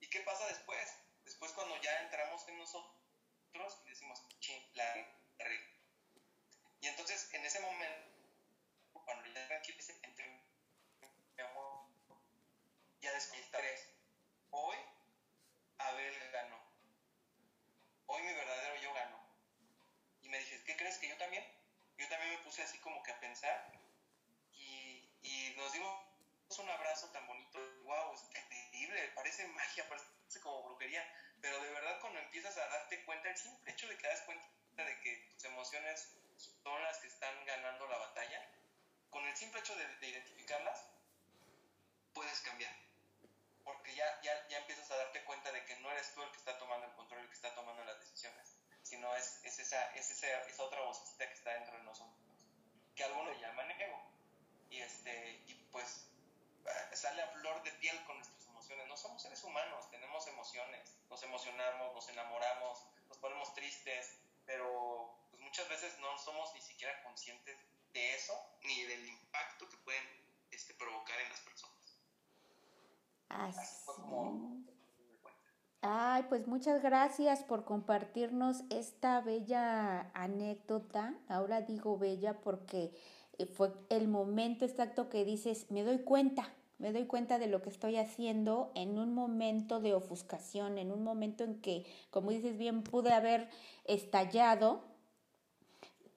[0.00, 0.96] ¿Y, qué pasa después?
[1.24, 4.96] Después cuando ya entramos en nosotros y decimos, ching, la
[6.80, 8.07] Y entonces en ese momento
[9.08, 11.80] cuando ya tranquilice, entre mi amor,
[13.00, 13.10] ya
[13.50, 13.88] tres.
[14.50, 14.76] Hoy,
[15.78, 16.60] Abel ganó.
[18.04, 19.18] Hoy mi verdadero yo ganó.
[20.20, 21.42] Y me dices, ¿qué crees que yo también?
[21.96, 23.64] Yo también me puse así como que a pensar
[24.52, 25.96] y, y nos dimos
[26.58, 27.58] un abrazo tan bonito.
[27.84, 28.12] ¡Wow!
[28.12, 31.02] Es increíble, parece magia, parece como brujería.
[31.40, 34.44] Pero de verdad, cuando empiezas a darte cuenta, el simple hecho de que das cuenta
[34.84, 36.10] de que tus emociones
[36.62, 38.44] son las que están ganando la batalla,
[39.10, 40.84] con el simple hecho de, identificarlas,
[42.12, 42.74] puedes cambiar.
[43.64, 46.38] Porque ya, ya, ya empiezas a darte cuenta de que no eres tú el que
[46.38, 50.10] está tomando el control, el que está tomando las decisiones, sino es, es, esa, es
[50.10, 52.16] esa, esa otra vocecita que está dentro de nosotros,
[52.94, 54.02] que algunos llaman ego.
[54.70, 56.08] Y, este, y pues
[56.66, 58.86] eh, sale a flor de piel con nuestras emociones.
[58.86, 65.42] No somos seres humanos, tenemos emociones, nos emocionamos, nos enamoramos, nos ponemos tristes, pero pues
[65.42, 67.58] muchas veces no somos ni siquiera conscientes
[67.98, 68.34] de eso
[68.64, 70.04] ni del impacto que pueden
[70.50, 71.98] este, provocar en las personas.
[73.28, 73.88] Así.
[75.80, 81.14] Ay, pues muchas gracias por compartirnos esta bella anécdota.
[81.28, 82.92] Ahora digo bella porque
[83.38, 87.62] eh, fue el momento exacto que dices, me doy cuenta, me doy cuenta de lo
[87.62, 92.58] que estoy haciendo en un momento de ofuscación, en un momento en que, como dices
[92.58, 93.48] bien, pude haber
[93.84, 94.97] estallado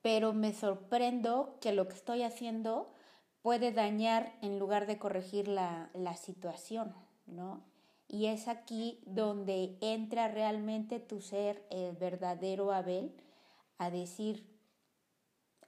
[0.02, 2.92] pero me sorprendo que lo que estoy haciendo
[3.42, 6.94] puede dañar en lugar de corregir la, la situación,
[7.26, 7.62] ¿no?
[8.08, 13.16] Y es aquí donde entra realmente tu ser, el verdadero Abel,
[13.78, 14.46] a decir,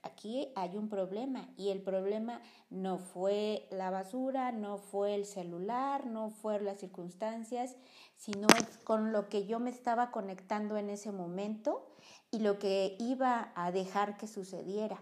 [0.02, 6.06] aquí hay un problema y el problema no fue la basura, no fue el celular,
[6.06, 7.76] no fueron las circunstancias,
[8.16, 8.46] sino
[8.84, 11.93] con lo que yo me estaba conectando en ese momento
[12.34, 14.98] y lo que iba a dejar que sucediera.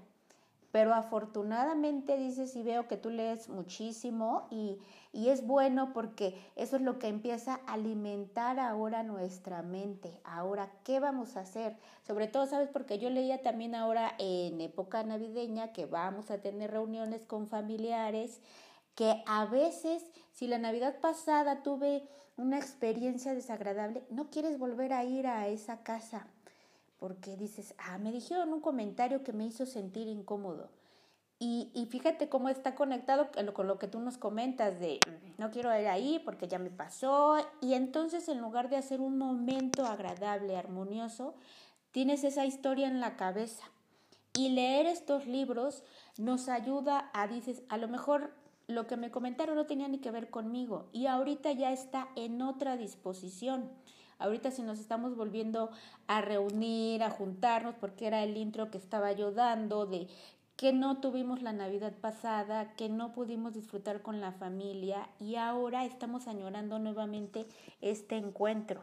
[0.70, 4.78] Pero afortunadamente dices y veo que tú lees muchísimo y,
[5.12, 10.20] y, es bueno porque eso es lo que empieza a alimentar ahora nuestra mente.
[10.24, 11.76] Ahora, ¿qué vamos a hacer?
[12.06, 12.68] Sobre todo, ¿sabes?
[12.70, 18.40] Porque yo leía también ahora en época navideña que vamos a tener reuniones con familiares,
[18.94, 25.04] que a veces, si la Navidad pasada tuve una experiencia desagradable, no quieres volver a
[25.04, 26.26] ir a esa casa
[27.02, 30.70] porque dices, ah, me dijeron un comentario que me hizo sentir incómodo.
[31.40, 35.00] Y, y, fíjate cómo está conectado con lo que tú nos comentas de
[35.36, 37.38] no quiero ir ahí porque ya me pasó.
[37.60, 41.34] Y entonces en lugar de hacer un momento agradable, armonioso,
[41.90, 43.64] tienes esa historia en la cabeza.
[44.32, 45.82] Y leer estos libros
[46.18, 48.32] nos ayuda a, dices, a lo mejor
[48.68, 52.40] lo que me comentaron no tenía ni que ver conmigo y ahorita ya está en
[52.42, 53.72] otra disposición.
[54.22, 55.70] Ahorita si nos estamos volviendo
[56.06, 60.08] a reunir, a juntarnos, porque era el intro que estaba yo dando de
[60.56, 65.84] que no tuvimos la Navidad pasada, que no pudimos disfrutar con la familia y ahora
[65.84, 67.46] estamos añorando nuevamente
[67.80, 68.82] este encuentro.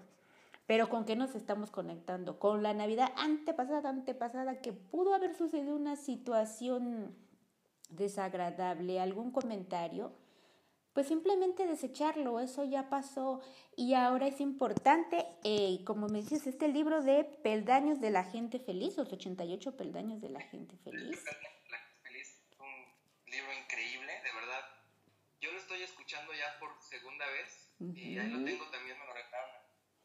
[0.67, 2.37] Pero ¿con qué nos estamos conectando?
[2.37, 7.15] Con la Navidad antepasada, antepasada, que pudo haber sucedido una situación
[7.89, 10.11] desagradable, algún comentario
[10.93, 13.41] pues simplemente desecharlo, eso ya pasó
[13.75, 18.59] y ahora es importante, eh, como me dices, este libro de Peldaños de la Gente
[18.59, 21.23] Feliz, los 88 Peldaños de la Gente Feliz.
[21.25, 24.65] La Gente Feliz es un libro increíble, de verdad.
[25.41, 29.13] Yo lo estoy escuchando ya por segunda vez y ahí lo tengo también, me lo
[29.13, 29.55] regalaron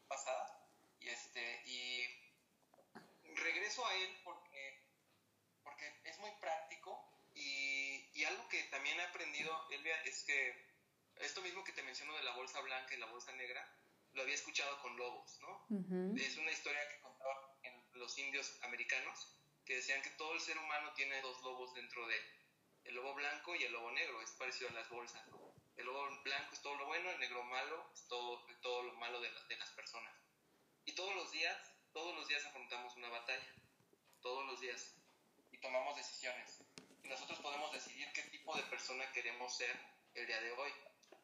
[0.07, 0.69] pasada
[0.99, 2.03] y este y
[3.35, 4.85] regreso a él porque
[5.63, 10.74] porque es muy práctico y, y algo que también he aprendido Elvia es que
[11.19, 13.67] esto mismo que te menciono de la bolsa blanca y la bolsa negra,
[14.13, 15.65] lo había escuchado con lobos, ¿no?
[16.17, 20.57] Es una historia que contaban en los indios americanos, que decían que todo el ser
[20.57, 22.23] humano tiene dos lobos dentro de él,
[22.85, 25.23] el lobo blanco y el lobo negro, es parecido a las bolsas,
[25.75, 29.19] El lobo blanco es todo lo bueno, el negro malo es todo, todo lo malo
[29.19, 30.13] de, de las personas.
[30.85, 31.57] Y todos los días,
[31.91, 33.53] todos los días afrontamos una batalla,
[34.21, 34.95] todos los días,
[35.51, 36.63] y tomamos decisiones.
[37.03, 39.75] Y nosotros podemos decidir qué tipo de persona queremos ser
[40.13, 40.71] el día de hoy.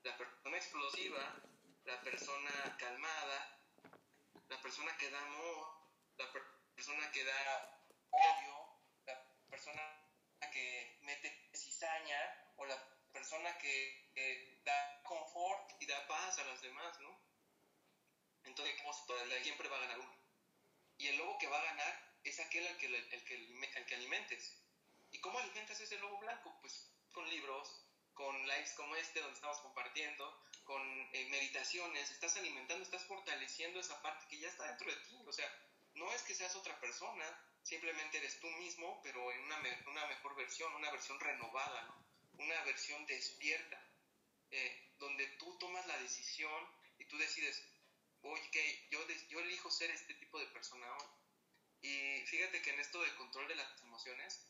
[0.03, 1.41] La persona explosiva,
[1.85, 3.59] la persona calmada,
[4.49, 5.67] la persona que da amor,
[6.17, 6.31] la
[6.75, 9.15] persona que da odio, la
[9.49, 9.81] persona
[10.51, 12.19] que mete cizaña
[12.57, 12.77] o la
[13.11, 17.19] persona que, da confort y da paz a las demás, ¿no?
[18.43, 18.75] Entonces,
[19.43, 20.15] siempre va a ganar uno.
[20.97, 23.95] Y el lobo que va a ganar es aquel al que, el que, el que
[23.95, 24.57] alimentes.
[25.11, 26.57] ¿Y cómo alimentas ese lobo blanco?
[26.61, 27.90] Pues con libros,
[28.21, 30.79] con lives como este donde estamos compartiendo, con
[31.11, 35.17] eh, meditaciones, estás alimentando, estás fortaleciendo esa parte que ya está dentro de ti.
[35.25, 35.49] O sea,
[35.95, 37.25] no es que seas otra persona,
[37.63, 39.57] simplemente eres tú mismo, pero en una,
[39.87, 42.05] una mejor versión, una versión renovada, ¿no?
[42.43, 43.83] una versión despierta,
[44.51, 46.67] eh, donde tú tomas la decisión
[46.99, 47.63] y tú decides,
[48.21, 51.07] oye, yo, yo elijo ser este tipo de persona hoy.
[51.81, 54.45] Y fíjate que en esto del control de las emociones,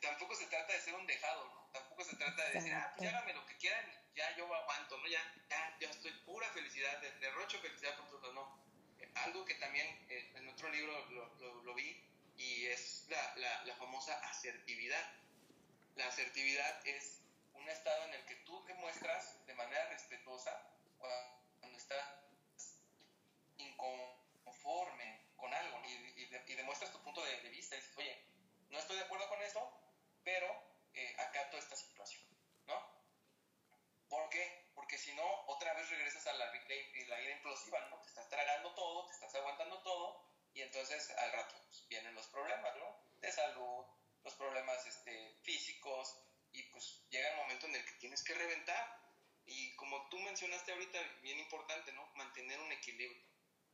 [0.00, 1.61] tampoco se trata de ser un dejado, ¿no?
[1.72, 5.06] Tampoco se trata de decir, ah, pues hágame lo que quieran, ya yo aguanto, ¿no?
[5.06, 8.62] Ya, ya, ya estoy pura felicidad, derrocho felicidad por todos, no.
[9.00, 12.04] Eh, algo que también eh, en otro libro lo, lo, vi
[12.36, 15.02] y es la, la, la, famosa asertividad.
[15.96, 17.22] La asertividad es
[17.54, 20.50] un estado en el que tú demuestras de manera respetuosa
[21.60, 22.04] cuando estás
[23.56, 28.24] inconforme con algo y, y, demuestras tu punto de, de vista y dices, oye,
[28.70, 29.60] no estoy de acuerdo con esto,
[30.24, 32.24] pero eh, acato esta situación,
[32.66, 32.74] ¿no?
[34.08, 34.70] ¿Por qué?
[34.74, 38.00] Porque si no, otra vez regresas a la, la ira implosiva, ¿no?
[38.02, 40.24] Te estás tragando todo, te estás aguantando todo,
[40.54, 42.96] y entonces al rato pues, vienen los problemas, ¿no?
[43.20, 43.86] De salud,
[44.22, 46.18] los problemas este, físicos,
[46.52, 49.00] y pues llega el momento en el que tienes que reventar.
[49.46, 52.06] Y como tú mencionaste ahorita, bien importante, ¿no?
[52.14, 53.22] Mantener un equilibrio.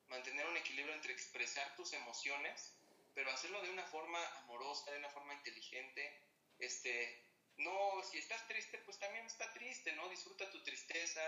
[0.06, 2.78] Mantener un equilibrio entre expresar tus emociones
[3.18, 6.22] pero hacerlo de una forma amorosa, de una forma inteligente.
[6.58, 7.24] Este,
[7.58, 10.08] no, si estás triste, pues también está triste, ¿no?
[10.08, 11.20] Disfruta tu tristeza,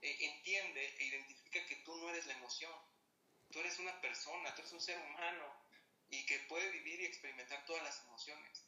[0.00, 2.72] eh, entiende e identifica que tú no eres la emoción.
[3.50, 5.44] Tú eres una persona, tú eres un ser humano
[6.08, 8.66] y que puede vivir y experimentar todas las emociones.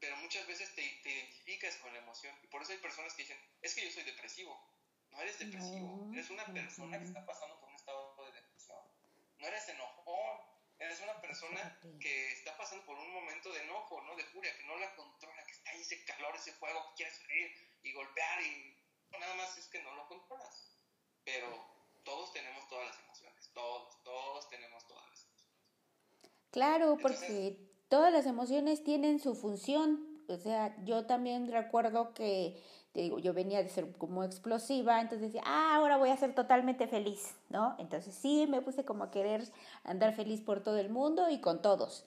[0.00, 3.22] Pero muchas veces te, te identificas con la emoción y por eso hay personas que
[3.22, 4.58] dicen, es que yo soy depresivo.
[5.10, 8.78] No eres depresivo, eres una persona que está pasando por un estado de depresión.
[9.38, 14.16] No eres enojón, Eres una persona que está pasando por un momento de enojo, ¿no?
[14.16, 15.41] De furia, que no la controla,
[15.72, 17.50] ahí ese calor, ese fuego, que quiere salir
[17.82, 18.76] y golpear y
[19.18, 20.76] nada más es que no lo controlas.
[21.24, 21.46] Pero
[22.04, 25.62] todos tenemos todas las emociones, todos, todos tenemos todas las emociones.
[26.50, 27.56] Claro, porque
[27.88, 30.24] todas las emociones tienen su función.
[30.28, 35.32] O sea, yo también recuerdo que te digo, yo venía de ser como explosiva, entonces
[35.32, 37.74] decía, ah, ahora voy a ser totalmente feliz, ¿no?
[37.78, 39.42] Entonces sí, me puse como a querer
[39.82, 42.04] andar feliz por todo el mundo y con todos.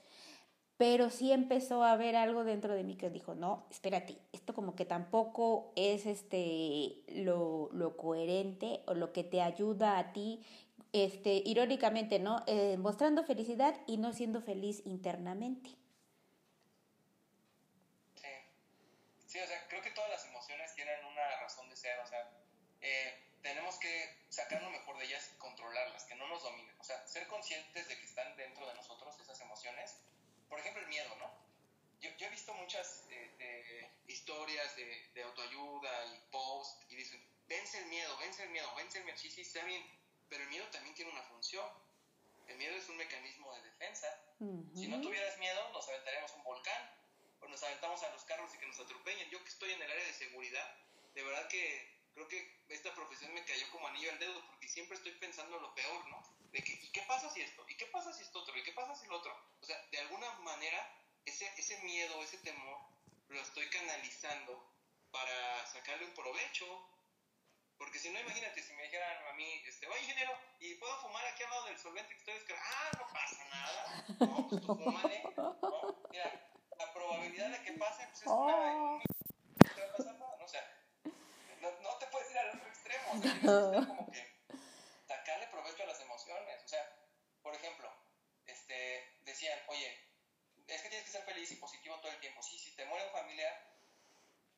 [0.78, 4.76] Pero sí empezó a haber algo dentro de mí que dijo, no, espérate, esto como
[4.76, 10.46] que tampoco es este, lo, lo coherente o lo que te ayuda a ti,
[10.92, 12.44] este, irónicamente, ¿no?
[12.48, 15.70] Eh, mostrando felicidad y no siendo feliz internamente.
[18.16, 18.28] Sí,
[19.28, 20.26] sí, o sea, creo que todas las
[20.76, 22.30] tienen una razón de ser, o sea,
[22.82, 26.84] eh, tenemos que sacar lo mejor de ellas y controlarlas, que no nos dominen, o
[26.84, 29.98] sea, ser conscientes de que están dentro de nosotros esas emociones,
[30.50, 31.32] por ejemplo el miedo, ¿no?
[32.02, 37.80] Yo, yo he visto muchas eh, historias de, de, autoayuda y post y dicen, vence
[37.80, 39.84] el miedo, vence el miedo, vence el miedo, sí, sí, está bien,
[40.30, 41.66] pero el miedo también tiene una función.
[42.48, 44.08] El miedo es un mecanismo de defensa.
[44.76, 46.96] Si no tuvieras miedo, nos aventaríamos un volcán
[47.50, 49.30] nos aventamos a los carros y que nos atropellen.
[49.30, 50.78] Yo que estoy en el área de seguridad,
[51.14, 54.98] de verdad que creo que esta profesión me cayó como anillo al dedo porque siempre
[54.98, 56.24] estoy pensando lo peor, ¿no?
[56.56, 57.66] De que, ¿y qué pasa si esto?
[57.68, 58.58] ¿Y qué pasa si esto otro?
[58.58, 59.36] ¿Y qué pasa si lo otro?
[59.62, 60.90] O sea, de alguna manera,
[61.26, 62.80] ese, ese miedo, ese temor,
[63.28, 64.66] lo estoy canalizando
[65.12, 66.66] para sacarle un provecho.
[67.78, 71.26] Porque si no, imagínate, si me dijeran a mí, este, oye, ingeniero, ¿y puedo fumar
[71.26, 72.72] aquí al lado del solvente que estoy descargando?
[72.74, 74.06] Ah, no pasa nada.
[74.20, 75.24] No, pues tú fumale.
[75.36, 76.08] ¿no?
[76.10, 79.00] Mira, la probabilidad de que pase pues, es una, oh.
[79.00, 80.36] ¿no?
[80.42, 80.64] O sea,
[81.60, 84.36] no, no, te puedes ir al otro extremo, o sea, como que
[85.08, 86.96] sacarle provecho a las emociones, o sea,
[87.42, 87.92] por ejemplo,
[88.76, 90.00] este, decían, oye,
[90.68, 93.06] es que tienes que ser feliz y positivo todo el tiempo, sí, si te muere
[93.06, 93.54] un familiar,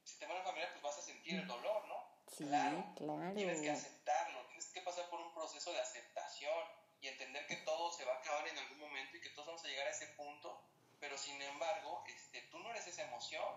[0.03, 2.21] si te muere un familiar, pues vas a sentir el dolor, ¿no?
[2.27, 3.33] Sí, claro, claro.
[3.33, 6.67] Tienes que aceptarlo, tienes que pasar por un proceso de aceptación
[7.01, 9.63] y entender que todo se va a acabar en algún momento y que todos vamos
[9.65, 10.67] a llegar a ese punto
[10.99, 13.55] pero sin embargo, este, tú no eres esa emoción,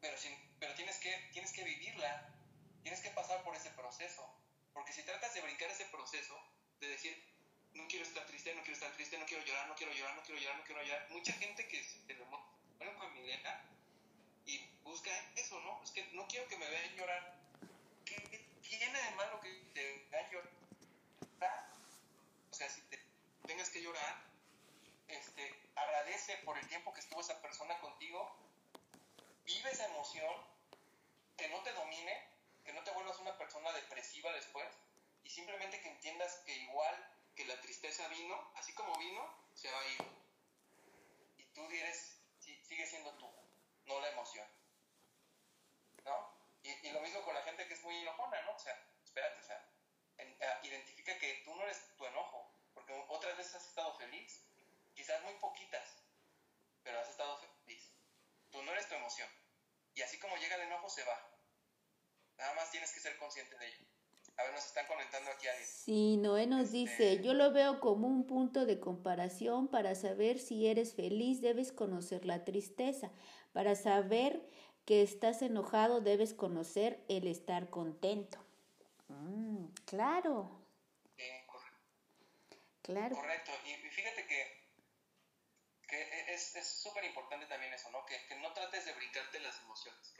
[0.00, 2.28] pero, sin, pero tienes, que, tienes que vivirla,
[2.82, 4.28] tienes que pasar por ese proceso.
[4.72, 6.36] Porque si tratas de brincar ese proceso,
[6.80, 7.16] de decir,
[7.76, 10.22] no quiero estar triste, no quiero estar triste, no quiero llorar, no quiero llorar, no
[10.22, 11.10] quiero llorar, no quiero llorar.
[11.10, 13.62] Mucha gente que se lo pone familia
[14.46, 15.82] y busca eso, ¿no?
[15.82, 17.36] Es que no quiero que me vean llorar.
[18.04, 18.16] ¿Qué,
[18.62, 20.50] tiene de malo que te vean llorar?
[22.50, 22.98] O sea, si te
[23.46, 24.22] tengas que llorar,
[25.08, 28.34] este, agradece por el tiempo que estuvo esa persona contigo,
[29.44, 30.34] vive esa emoción,
[31.36, 32.28] que no te domine,
[32.64, 34.66] que no te vuelvas una persona depresiva después,
[35.22, 39.22] y simplemente que entiendas que igual que la tristeza vino, así como vino,
[39.54, 39.98] se va a ir.
[41.36, 43.30] Y tú eres, sigue siendo tú,
[43.84, 44.48] no la emoción.
[46.04, 46.34] ¿No?
[46.62, 48.52] Y, lo mismo con la gente que es muy enojona, ¿no?
[48.52, 49.68] O sea, espérate, o sea,
[50.18, 54.42] ah, identifica que tú no eres tu enojo, porque otras veces has estado feliz,
[54.94, 56.02] quizás muy poquitas,
[56.82, 57.92] pero has estado feliz.
[58.50, 59.28] Tú no eres tu emoción.
[59.94, 61.30] Y así como llega el enojo, se va.
[62.38, 63.86] Nada más tienes que ser consciente de ello.
[64.38, 65.66] A ver, nos están comentando aquí alguien.
[65.66, 70.38] Sí, Noé nos este, dice, yo lo veo como un punto de comparación para saber
[70.38, 73.10] si eres feliz, debes conocer la tristeza.
[73.52, 74.46] Para saber
[74.84, 78.38] que estás enojado, debes conocer el estar contento.
[79.08, 80.60] Mm, claro.
[81.16, 81.78] Sí, correcto.
[82.82, 83.16] Claro.
[83.16, 83.52] Correcto.
[83.64, 84.68] Y fíjate que,
[85.88, 88.04] que es súper importante también eso, ¿no?
[88.04, 90.14] Que, que no trates de brincarte las emociones.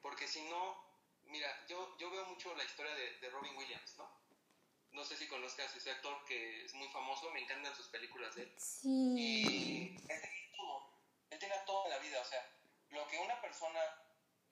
[0.00, 0.87] Porque si no,
[1.28, 4.10] mira, yo, yo veo mucho la historia de, Robin Williams, ¿no?
[4.92, 8.42] No sé si conozcas ese actor que es muy famoso, me encantan sus películas de
[8.42, 8.54] él.
[8.58, 8.88] Sí.
[8.88, 10.92] Y él tenía todo,
[11.30, 12.50] él tenía todo en la vida, o sea,
[12.90, 13.80] lo que una persona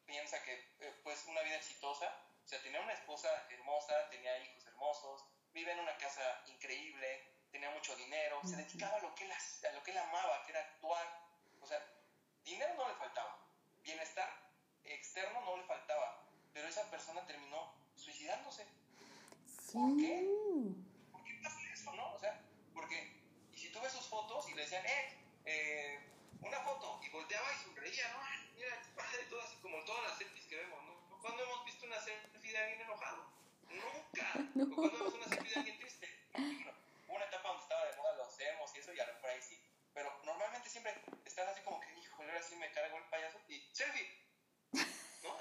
[0.04, 2.06] piensa que, eh, pues, una vida exitosa,
[2.44, 7.70] o sea, tenía una esposa hermosa, tenía hijos hermosos, vive en una casa increíble, tenía
[7.70, 10.60] mucho dinero, se dedicaba a lo, que él, a lo que él amaba, que era
[10.60, 11.26] actuar,
[11.60, 11.82] o sea,
[12.44, 13.38] dinero no le faltaba,
[13.82, 14.46] bienestar
[14.84, 16.25] externo no le faltaba,
[16.56, 18.64] pero esa persona terminó suicidándose.
[19.74, 20.24] ¿Por qué?
[21.12, 22.14] ¿Por qué pasa eso, no?
[22.14, 22.40] O sea,
[22.72, 23.12] porque,
[23.52, 26.00] y si tú ves sus fotos y le decían, eh, eh
[26.40, 28.20] una foto, y volteaba y sonreía, ¿no?
[28.54, 31.20] Mira, padre, todas, como todas las selfies que vemos, ¿no?
[31.20, 33.30] ¿Cuándo hemos visto una selfie de alguien enojado?
[33.68, 34.32] Nunca.
[34.54, 34.74] No.
[34.74, 36.08] ¿Cuándo vemos una selfie de alguien triste?
[36.32, 39.28] Hubo una etapa donde estaba de moda los emos y eso, y a lo mejor
[39.28, 39.60] ahí sí.
[39.92, 43.60] Pero normalmente siempre estás así como que, híjole, ahora sí me cargo el payaso, y
[43.74, 44.25] selfie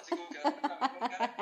[0.06, 1.36] Así como que la cara,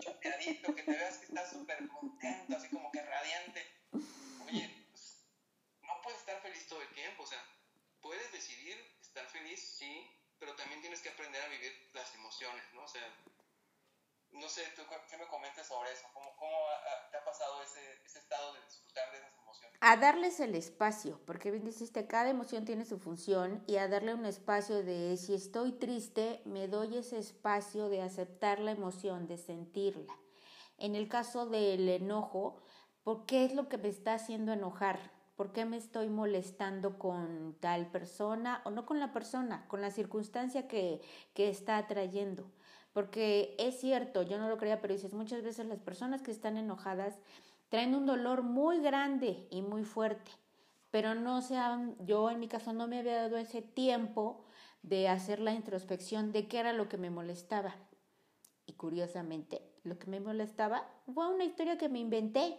[0.00, 3.62] chopeadito, que te veas que estás súper contento, así como que radiante.
[4.46, 5.28] Oye, pues,
[5.82, 7.40] no puedes estar feliz todo el tiempo, o sea,
[8.00, 12.82] puedes decidir estar feliz, sí, pero también tienes que aprender a vivir las emociones, ¿no?
[12.82, 13.06] O sea,
[14.32, 16.08] no sé, ¿tú qué me comentas sobre eso?
[16.12, 16.66] ¿Cómo, cómo
[17.12, 19.39] te ha pasado ese, ese estado de disfrutar de esas?
[19.82, 24.12] A darles el espacio, porque bien dijiste, cada emoción tiene su función y a darle
[24.12, 29.38] un espacio de si estoy triste, me doy ese espacio de aceptar la emoción, de
[29.38, 30.14] sentirla.
[30.76, 32.58] En el caso del enojo,
[33.04, 34.98] ¿por qué es lo que me está haciendo enojar?
[35.34, 39.90] ¿Por qué me estoy molestando con tal persona o no con la persona, con la
[39.90, 41.00] circunstancia que,
[41.32, 42.44] que está atrayendo?
[42.92, 46.58] Porque es cierto, yo no lo creía, pero dices, muchas veces las personas que están
[46.58, 47.18] enojadas
[47.70, 50.30] traen un dolor muy grande y muy fuerte,
[50.90, 51.56] pero no se
[52.04, 54.44] yo en mi caso no me había dado ese tiempo
[54.82, 57.74] de hacer la introspección de qué era lo que me molestaba.
[58.66, 62.58] Y curiosamente, lo que me molestaba fue una historia que me inventé.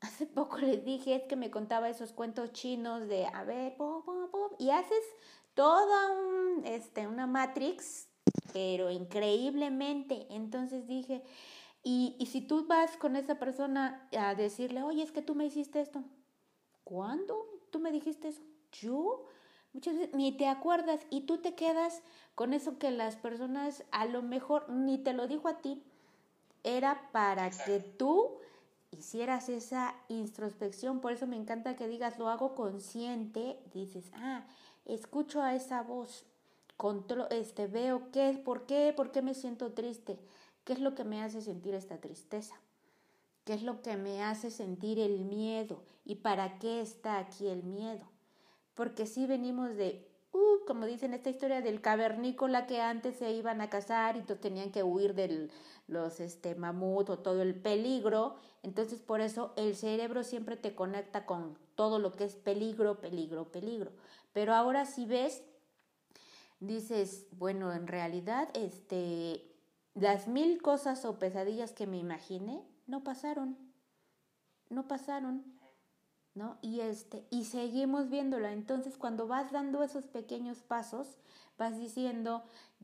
[0.00, 3.76] Hace poco les dije, es que me contaba esos cuentos chinos de, a ver,
[4.58, 5.04] y haces
[5.54, 6.10] toda
[6.64, 8.08] este, una matrix
[8.52, 10.26] pero increíblemente.
[10.30, 11.22] Entonces dije,
[11.84, 15.46] y, y si tú vas con esa persona a decirle, oye, es que tú me
[15.46, 16.02] hiciste esto,
[16.82, 18.42] ¿cuándo tú me dijiste eso?
[18.72, 19.24] ¿Yo?
[19.72, 22.02] Muchas veces ni te acuerdas y tú te quedas
[22.34, 25.82] con eso que las personas a lo mejor ni te lo dijo a ti,
[26.62, 28.38] era para que tú
[28.90, 34.46] hicieras esa introspección, por eso me encanta que digas, lo hago consciente, dices, ah,
[34.84, 36.24] escucho a esa voz,
[36.76, 40.18] control, este, veo qué es, por qué, por qué me siento triste,
[40.64, 42.54] qué es lo que me hace sentir esta tristeza,
[43.44, 47.62] qué es lo que me hace sentir el miedo y para qué está aquí el
[47.62, 48.04] miedo.
[48.74, 53.60] Porque si venimos de, uh, como dicen esta historia del cavernícola que antes se iban
[53.60, 55.50] a cazar y tenían que huir de
[55.86, 61.26] los este, mamut o todo el peligro, entonces por eso el cerebro siempre te conecta
[61.26, 63.92] con todo lo que es peligro, peligro, peligro.
[64.32, 65.42] Pero ahora si ves
[66.60, 69.53] dices, bueno, en realidad, este,
[69.94, 73.56] las mil cosas o pesadillas que me imaginé no pasaron,
[74.68, 75.54] no pasaron.
[76.34, 76.58] ¿no?
[76.62, 78.52] Y este, y seguimos viéndola.
[78.52, 81.16] Entonces, cuando vas dando esos pequeños pasos,
[81.56, 82.42] vas diciendo,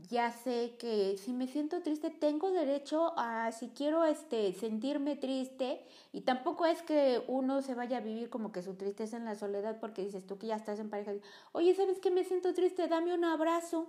[0.08, 5.84] ya sé que si me siento triste, tengo derecho a, si quiero este, sentirme triste,
[6.12, 9.34] y tampoco es que uno se vaya a vivir como que su tristeza en la
[9.34, 11.12] soledad, porque dices tú que ya estás en pareja,
[11.52, 12.86] oye, ¿sabes que me siento triste?
[12.86, 13.88] Dame un abrazo.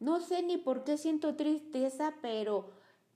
[0.00, 2.72] No sé ni por qué siento tristeza, pero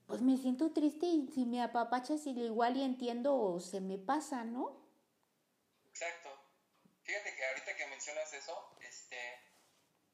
[0.07, 4.45] pues me siento triste y si me apapachas igual y entiendo o se me pasa,
[4.45, 4.83] ¿no?
[5.89, 6.29] Exacto.
[7.05, 9.17] Fíjate que ahorita que mencionas eso, este,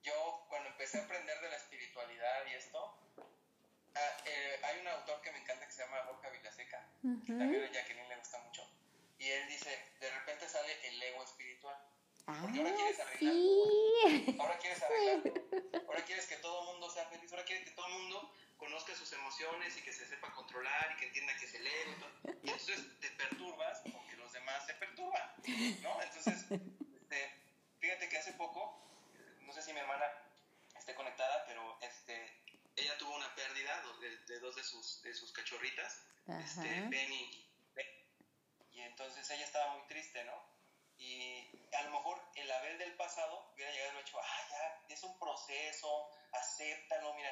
[0.02, 2.94] yo cuando empecé a aprender de la espiritualidad y esto,
[3.94, 6.86] ah, eh, hay un autor que me encanta que se llama Borja Vilaseca,
[7.26, 8.62] que también a Jacqueline le gusta mucho,
[9.18, 11.76] y él dice, de repente sale el ego espiritual.
[12.28, 14.36] Porque ahora quieres ah, sí.
[14.38, 15.32] Ahora quieres arreglar.
[15.86, 17.32] Ahora quieres que todo el mundo sea feliz.
[17.32, 21.00] Ahora quieres que todo el mundo conozca sus emociones y que se sepa controlar y
[21.00, 22.06] que entienda que es el ego.
[22.24, 25.32] Y, entonces te perturbas porque los demás se perturban.
[25.82, 26.02] ¿no?
[26.02, 27.34] Entonces, este,
[27.78, 28.78] fíjate que hace poco,
[29.40, 30.04] no sé si mi hermana
[30.76, 32.30] esté conectada, pero este,
[32.76, 33.82] ella tuvo una pérdida
[34.26, 37.48] de, dos de sus, de sus cachorritas, este, Benny y
[38.70, 40.57] y entonces ella estaba muy triste, ¿no?
[40.98, 44.94] Y a lo mejor el Abel del pasado hubiera llegado y lo hecho, ah, ya,
[44.94, 47.30] es un proceso, acéptalo, mira,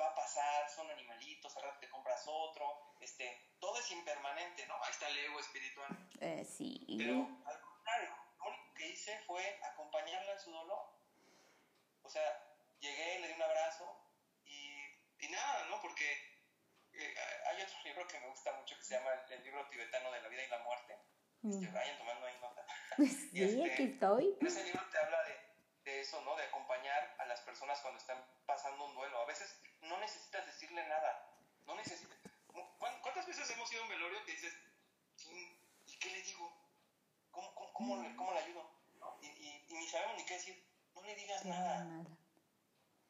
[0.00, 4.82] va a pasar, son animalitos, al rato te compras otro, este, todo es impermanente, ¿no?
[4.82, 6.10] Ahí está el ego espiritual.
[6.20, 6.84] Eh, sí.
[6.98, 10.84] Pero al contrario, lo único que hice fue acompañarla en su dolor.
[12.02, 12.22] O sea,
[12.80, 13.96] llegué, le di un abrazo
[14.44, 14.80] y,
[15.18, 15.80] y nada, ¿no?
[15.80, 16.34] Porque
[16.92, 17.14] eh,
[17.46, 20.28] hay otro libro que me gusta mucho que se llama El libro tibetano de la
[20.28, 20.98] vida y la muerte.
[21.44, 22.66] Este, vayan tomando ahí nota.
[22.96, 24.38] sí, este, aquí estoy.
[24.40, 26.34] Ese libro te habla de, de eso, ¿no?
[26.36, 29.18] De acompañar a las personas cuando están pasando un duelo.
[29.20, 31.36] A veces no necesitas decirle nada.
[31.66, 32.16] No necesitas.
[32.78, 34.54] ¿Cuántas veces hemos ido a un velorio que dices,
[35.86, 36.50] ¿y qué le digo?
[37.30, 38.70] ¿Cómo, cómo, cómo, le, cómo le, ayudo?
[39.20, 40.66] Y, y, y, ni sabemos ni qué decir.
[40.94, 41.84] No le digas nada.
[41.84, 42.16] nada.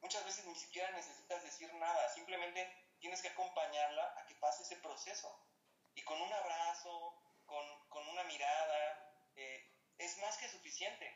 [0.00, 2.08] Muchas veces ni siquiera necesitas decir nada.
[2.08, 5.40] Simplemente tienes que acompañarla a que pase ese proceso.
[5.94, 11.06] Y con un abrazo, con, con una mirada, eh, es más que suficiente.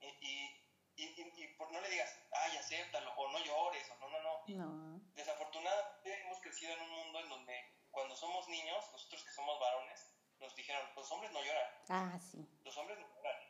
[0.00, 4.66] Y, y, y, no le digas, ay, acéptalo, o no llores, o no, no, no.
[4.66, 5.00] no.
[5.14, 10.14] Desafortunadamente hemos crecido en un mundo en donde cuando somos niños, nosotros que somos varones,
[10.38, 11.70] nos dijeron, los hombres no lloran.
[11.88, 12.48] Ah, sí.
[12.64, 13.40] Los hombres no lloran.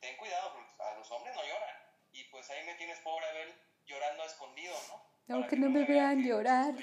[0.00, 1.76] Ten cuidado, porque a los hombres no lloran.
[2.12, 3.54] Y pues ahí me tienes, pobre Abel,
[3.86, 5.34] llorando a escondido, ¿no?
[5.34, 6.74] Aunque no me vean llorar.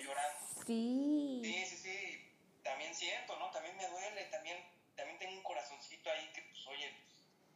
[0.65, 1.41] Sí.
[1.43, 2.14] Sí, sí, sí.
[2.65, 3.51] También siento, ¿no?
[3.51, 4.57] También me duele, también,
[4.95, 6.91] también tengo un corazoncito ahí que, pues, oye,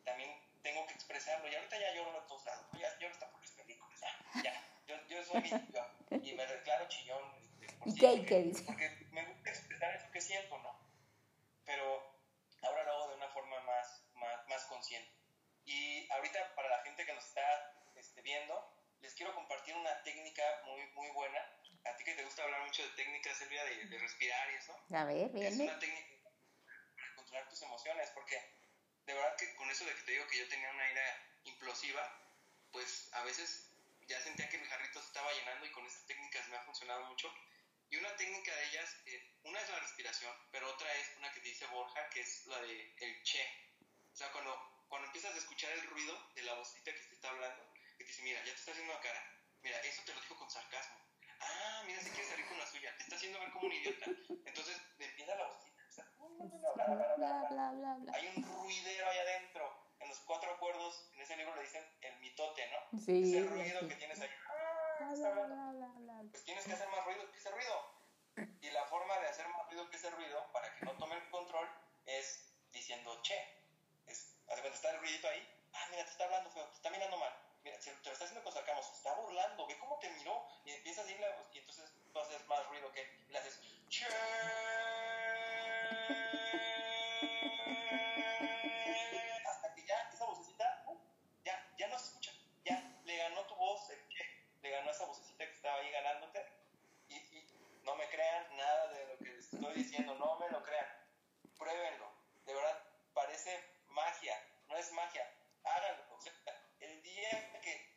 [0.05, 0.29] también
[0.61, 1.49] tengo que expresarlo.
[1.49, 2.67] Y ahorita ya lloro a todos lados.
[2.79, 3.99] Ya lloro hasta por las películas.
[3.99, 4.63] Ya, ya.
[4.85, 7.23] Yo, yo soy mi, y me declaro chillón.
[7.41, 10.79] Este, por ¿Qué, ¿Qué Porque me gusta expresar eso que siento, ¿no?
[11.65, 12.15] Pero
[12.61, 15.09] ahora lo hago de una forma más, más, más consciente.
[15.65, 20.43] Y ahorita, para la gente que nos está este, viendo, les quiero compartir una técnica
[20.65, 21.43] muy, muy buena.
[21.85, 24.75] A ti que te gusta hablar mucho de técnicas, Silvia, de, de respirar y eso.
[24.93, 26.29] A ver, Es una técnica
[26.95, 28.35] para controlar tus emociones, porque
[29.05, 32.03] de verdad que con eso de que te digo que yo tenía una ira implosiva,
[32.71, 33.71] pues a veces
[34.07, 37.05] ya sentía que mi jarrito se estaba llenando y con estas técnicas me ha funcionado
[37.05, 37.33] mucho.
[37.89, 41.39] Y una técnica de ellas, eh, una es la respiración, pero otra es una que
[41.41, 43.43] dice Borja, que es la de el che.
[44.13, 47.29] O sea, cuando, cuando empiezas a escuchar el ruido de la vocita que te está
[47.29, 49.41] hablando, que te dice, mira, ya te está haciendo la cara.
[49.63, 51.08] Mira, eso te lo dijo con sarcasmo.
[51.39, 52.95] Ah, mira, si quieres salir con la suya.
[52.97, 54.05] Te está haciendo ver como un idiota.
[54.45, 55.83] Entonces, le empieza la vocita.
[58.13, 59.89] Hay un ruidero ahí adentro.
[59.99, 62.99] En los cuatro acuerdos, en ese libro le dicen el mitote, ¿no?
[62.99, 63.35] Sí.
[63.35, 64.29] Ese ruido que tienes ahí.
[66.31, 67.99] Pues tienes que hacer más ruido que ese ruido.
[68.61, 71.29] Y la forma de hacer más ruido que ese ruido, para que no tome el
[71.29, 71.67] control,
[72.05, 73.37] es diciendo che.
[74.07, 75.45] Es, hace cuando está el ruidito ahí.
[75.73, 77.33] Ah, mira, te está hablando feo, te está mirando mal
[77.63, 80.71] mira, te lo está haciendo con sarcasmo, se está burlando, ve cómo te miró, y
[80.71, 83.59] empiezas a irle, y entonces tú haces más ruido que, y le haces,
[83.89, 84.05] che.
[89.45, 90.97] Hasta que ya esa vocecita, uh,
[91.43, 92.31] ya, ya no se escucha,
[92.63, 94.23] ya le ganó tu voz, el che,
[94.61, 96.45] le ganó esa vocecita que estaba ahí ganándote,
[97.09, 100.63] y, y no me crean nada de lo que les estoy diciendo, no me lo
[100.63, 100.87] crean,
[101.57, 102.11] pruébenlo,
[102.45, 102.83] de verdad,
[103.13, 105.29] parece magia, no es magia,
[105.63, 106.33] háganlo, o sea,
[106.79, 107.95] el día que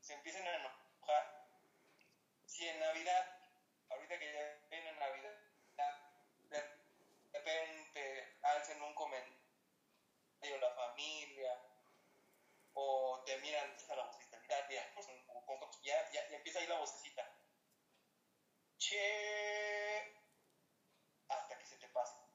[0.00, 1.48] se empiecen a enojar,
[2.44, 3.26] si en Navidad,
[3.90, 5.34] ahorita que ya viene Navidad,
[6.48, 6.62] de
[7.32, 9.36] repente alcen un comentario
[10.60, 11.60] la familia,
[12.74, 14.38] o te miran a la vocecita,
[15.82, 17.32] ya, ya, ya empieza ahí la vocecita.
[18.78, 20.14] Che,
[21.28, 22.26] hasta que se te pase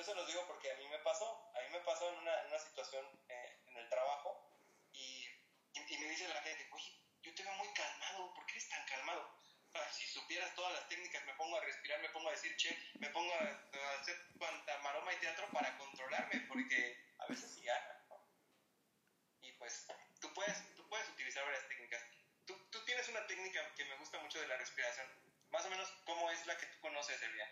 [0.00, 2.40] yo se los digo porque a mí me pasó, a mí me pasó en una,
[2.40, 4.50] en una situación eh, en el trabajo
[4.92, 5.28] y,
[5.74, 8.86] y, me dice la gente, oye, yo te veo muy calmado, ¿por qué eres tan
[8.86, 9.38] calmado?
[9.92, 13.08] si supieras todas las técnicas, me pongo a respirar, me pongo a decir che, me
[13.10, 18.24] pongo a, hacer cuanta maroma y teatro para controlarme, porque a veces sí gana, ¿no?
[19.42, 19.86] Y pues
[20.20, 22.02] tú puedes, tú puedes utilizar varias técnicas.
[22.46, 25.06] Tú, tú tienes una técnica que me gusta mucho de la respiración.
[25.50, 27.48] Más o menos, ¿cómo es la que tú conoces, Elvia?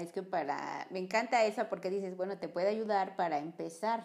[0.00, 4.04] Es que para, me encanta esa porque dices, bueno, te puede ayudar para empezar,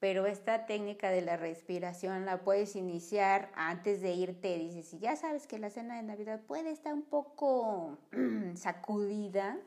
[0.00, 4.58] pero esta técnica de la respiración la puedes iniciar antes de irte.
[4.58, 7.98] Dices, si ya sabes que la cena de Navidad puede estar un poco
[8.54, 9.58] sacudida,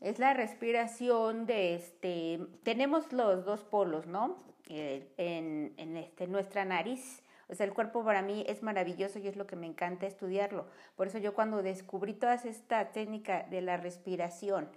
[0.00, 4.42] es la respiración de este, tenemos los dos polos, ¿no?
[4.68, 9.28] Eh, en, en este, nuestra nariz o sea, el cuerpo para mí es maravilloso y
[9.28, 10.66] es lo que me encanta estudiarlo.
[10.96, 14.68] Por eso yo cuando descubrí toda esta técnica de la respiración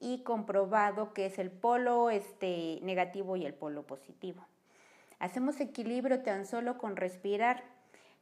[0.00, 4.46] y comprobado que es el polo este, negativo y el polo positivo.
[5.18, 7.62] Hacemos equilibrio tan solo con respirar.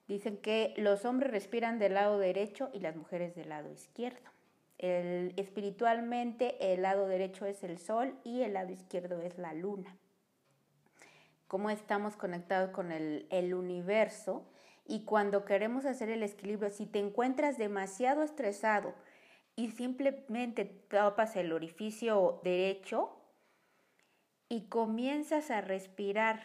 [0.08, 4.30] Dicen que los hombres respiran del lado derecho y las mujeres del lado izquierdo.
[4.78, 9.96] El, espiritualmente el lado derecho es el sol y el lado izquierdo es la luna
[11.52, 14.50] cómo estamos conectados con el, universo
[14.86, 18.94] y cuando queremos hacer el equilibrio, si te encuentras demasiado estresado
[19.54, 23.20] y simplemente tapas el orificio derecho
[24.48, 26.40] y comienzas a respirar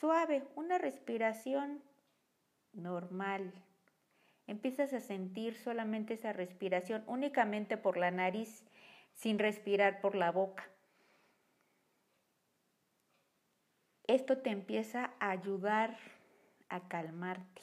[0.00, 1.82] suave, una respiración
[2.72, 3.52] normal.
[4.46, 8.64] Empiezas a sentir solamente esa respiración únicamente por la nariz,
[9.12, 10.66] sin respirar por la boca.
[14.08, 15.96] Esto te empieza a ayudar
[16.68, 17.62] a calmarte.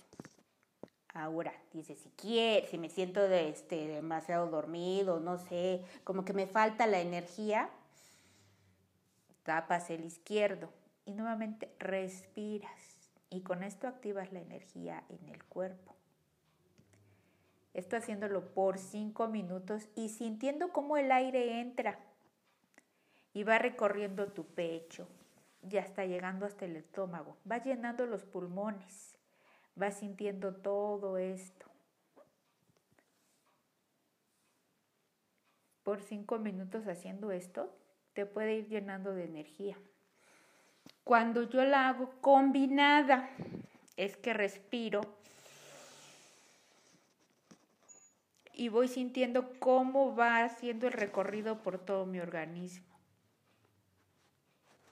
[1.14, 6.34] Ahora, dice, si quieres, si me siento de este, demasiado dormido, no sé, como que
[6.34, 7.70] me falta la energía,
[9.44, 10.70] tapas el izquierdo
[11.06, 12.72] y nuevamente respiras.
[13.30, 15.96] Y con esto activas la energía en el cuerpo.
[17.74, 22.00] Esto haciéndolo por cinco minutos y sintiendo cómo el aire entra
[23.34, 25.08] y va recorriendo tu pecho,
[25.64, 29.18] ya está llegando hasta el estómago, va llenando los pulmones,
[29.82, 31.66] va sintiendo todo esto.
[35.84, 37.76] Por cinco minutos haciendo esto,
[38.14, 39.78] te puede ir llenando de energía.
[41.04, 43.30] Cuando yo la hago combinada,
[43.98, 45.02] es que respiro
[48.54, 52.93] y voy sintiendo cómo va haciendo el recorrido por todo mi organismo.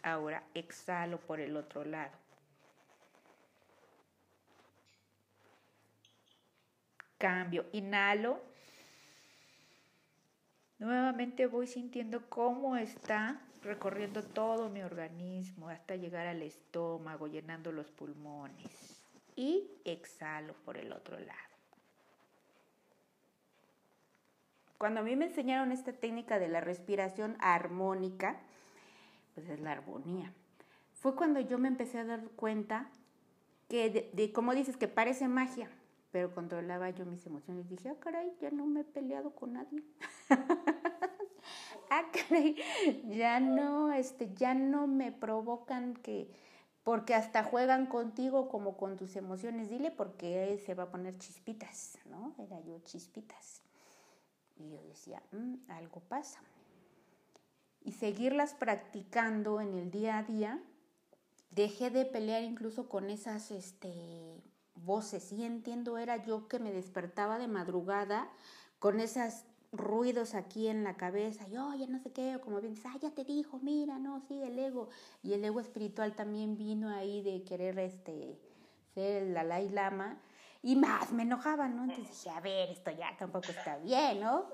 [0.04, 2.12] Ahora exhalo por el otro lado.
[7.18, 8.42] Cambio, inhalo.
[10.80, 17.92] Nuevamente voy sintiendo cómo está recorriendo todo mi organismo hasta llegar al estómago, llenando los
[17.92, 19.04] pulmones.
[19.36, 21.52] Y exhalo por el otro lado.
[24.80, 28.42] Cuando a mí me enseñaron esta técnica de la respiración armónica,
[29.34, 30.34] pues es la armonía.
[30.94, 32.90] Fue cuando yo me empecé a dar cuenta
[33.68, 35.70] que, de, como dices, que parece magia,
[36.12, 37.70] pero controlaba yo mis emociones.
[37.70, 39.84] Dije, ah, caray, ya no me he peleado con nadie.
[41.90, 42.56] ah, caray,
[43.08, 46.30] ya no, este, ya no me provocan que,
[46.84, 49.70] porque hasta juegan contigo como con tus emociones.
[49.70, 52.36] Dile porque se va a poner chispitas, ¿no?
[52.38, 53.62] Era yo chispitas.
[54.58, 56.42] Y yo decía, mm, algo pasa
[57.84, 60.64] y seguirlas practicando en el día a día,
[61.50, 64.42] dejé de pelear incluso con esas este,
[64.76, 65.32] voces.
[65.32, 68.30] Y entiendo, era yo que me despertaba de madrugada
[68.80, 72.76] con esos ruidos aquí en la cabeza, y oye, no sé qué, o como bien
[72.86, 74.90] ah, ya te dijo, mira, no, sí, el ego.
[75.24, 78.38] Y el ego espiritual también vino ahí de querer este,
[78.94, 80.22] ser el Dalai Lama,
[80.62, 81.84] y más me enojaba, ¿no?
[81.84, 84.46] Entonces dije, a ver, esto ya tampoco está bien, ¿no?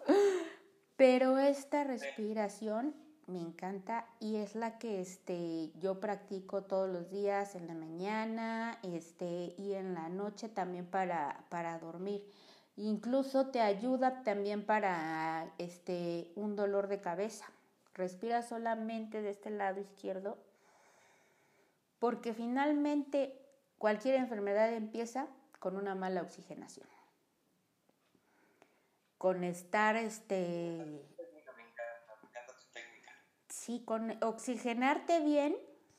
[0.95, 2.95] Pero esta respiración
[3.27, 8.79] me encanta y es la que este, yo practico todos los días en la mañana
[8.83, 12.25] este, y en la noche también para, para dormir.
[12.77, 17.45] Incluso te ayuda también para este, un dolor de cabeza.
[17.93, 20.37] Respira solamente de este lado izquierdo
[21.99, 23.41] porque finalmente
[23.77, 25.27] cualquier enfermedad empieza
[25.59, 26.87] con una mala oxigenación.
[29.17, 31.03] Con estar este,
[33.49, 35.55] Sí, con oxigenarte bien,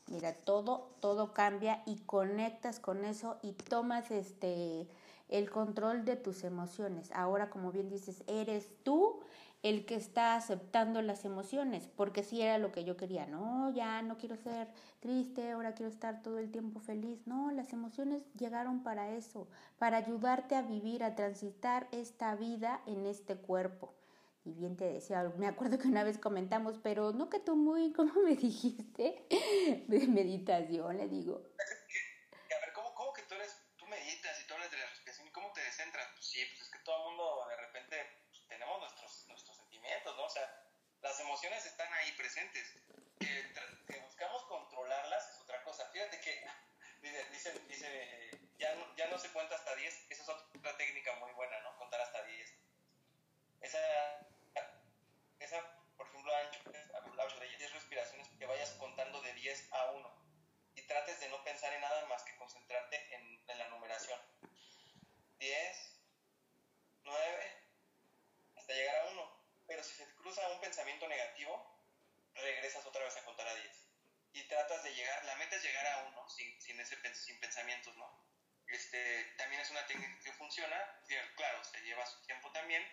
[0.07, 4.87] mira, todo, todo cambia y conectas con eso y tomas este
[5.29, 7.11] el control de tus emociones.
[7.11, 9.19] Ahora, como bien dices, eres tú
[9.61, 14.01] el que está aceptando las emociones, porque si era lo que yo quería, no, ya
[14.01, 14.69] no quiero ser
[15.01, 19.47] triste, ahora quiero estar todo el tiempo feliz, no, las emociones llegaron para eso,
[19.77, 23.98] para ayudarte a vivir, a transitar esta vida en este cuerpo.
[24.45, 27.93] Y bien te decía, me acuerdo que una vez comentamos, pero no que tú muy,
[27.97, 29.27] ¿cómo me dijiste?
[29.87, 31.43] De meditación, le digo.
[31.55, 35.27] A ver, ¿cómo, cómo que tú, eres, tú meditas y tú hablas de la respiración
[35.27, 36.07] y cómo te descentras?
[36.13, 37.95] Pues sí, pues es que todo el mundo de repente
[38.29, 40.23] pues, tenemos nuestros, nuestros sentimientos, ¿no?
[40.23, 40.47] O sea,
[41.01, 42.75] las emociones están ahí presentes.
[43.19, 43.27] Que,
[43.87, 45.85] que buscamos controlarlas es otra cosa.
[45.91, 46.45] Fíjate que
[47.01, 51.15] dice, dice, dice ya, no, ya no se cuenta hasta 10, esa es otra técnica
[51.15, 51.77] muy buena, ¿no?
[51.77, 52.58] Contar hasta 10.
[53.61, 53.79] Esa
[55.39, 55.61] esa,
[55.97, 56.59] por ejemplo, ancho,
[57.39, 60.25] de 10 respiraciones que vayas contando de 10 a 1
[60.75, 64.19] y trates de no pensar en nada más que concentrarte en, en la numeración.
[65.39, 66.01] 10,
[67.03, 67.63] 9,
[68.57, 69.39] hasta llegar a 1.
[69.67, 71.79] Pero si se te cruza un pensamiento negativo,
[72.33, 73.89] regresas otra vez a contar a 10.
[74.33, 77.95] Y tratas de llegar, la meta es llegar a 1 sin, sin, ese, sin pensamientos,
[77.97, 78.29] ¿no?
[78.67, 81.01] Este, también es una técnica que funciona,
[81.35, 82.83] claro, se lleva su tiempo también,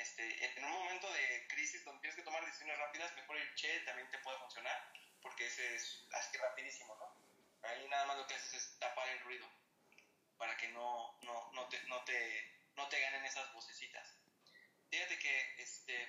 [0.00, 3.80] este, en un momento de crisis donde tienes que tomar decisiones rápidas, mejor el Che
[3.80, 4.92] también te puede funcionar,
[5.22, 7.68] porque ese es así rapidísimo, ¿no?
[7.68, 9.48] Ahí nada más lo que haces es tapar el ruido,
[10.38, 14.14] para que no, no, no, te, no, te, no te ganen esas vocecitas.
[14.90, 16.08] Fíjate que este,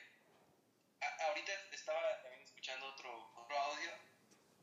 [1.02, 3.92] ahorita estaba también escuchando otro, otro audio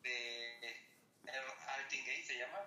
[0.03, 0.87] de
[1.69, 2.61] Altingay, se llama,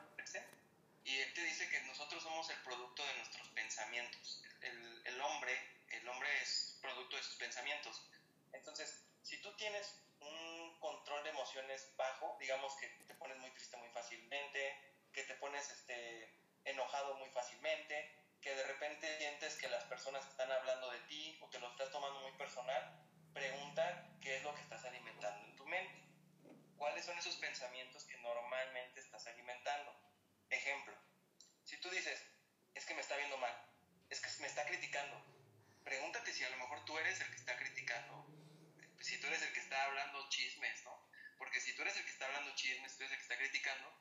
[1.03, 4.43] y él te dice que nosotros somos el producto de nuestros pensamientos.
[4.62, 8.09] El, el hombre el hombre es producto de sus pensamientos.
[8.53, 13.77] Entonces, si tú tienes un control de emociones bajo, digamos que te pones muy triste
[13.77, 16.33] muy fácilmente, que te pones este,
[16.65, 21.49] enojado muy fácilmente, que de repente sientes que las personas están hablando de ti o
[21.49, 25.65] te lo estás tomando muy personal, pregunta qué es lo que estás alimentando en tu
[25.65, 26.03] mente.
[26.77, 29.93] ¿Cuáles son esos pensamientos que normalmente estás alimentando?
[30.49, 30.95] Ejemplo,
[31.65, 32.25] si tú dices,
[32.73, 33.53] es que me está viendo mal,
[34.09, 35.21] es que me está criticando,
[35.89, 38.23] pregúntate si a lo mejor tú eres el que está criticando,
[39.01, 41.09] si tú eres el que está hablando chismes, ¿no?
[41.35, 43.91] Porque si tú eres el que está hablando chismes, tú eres el que está criticando,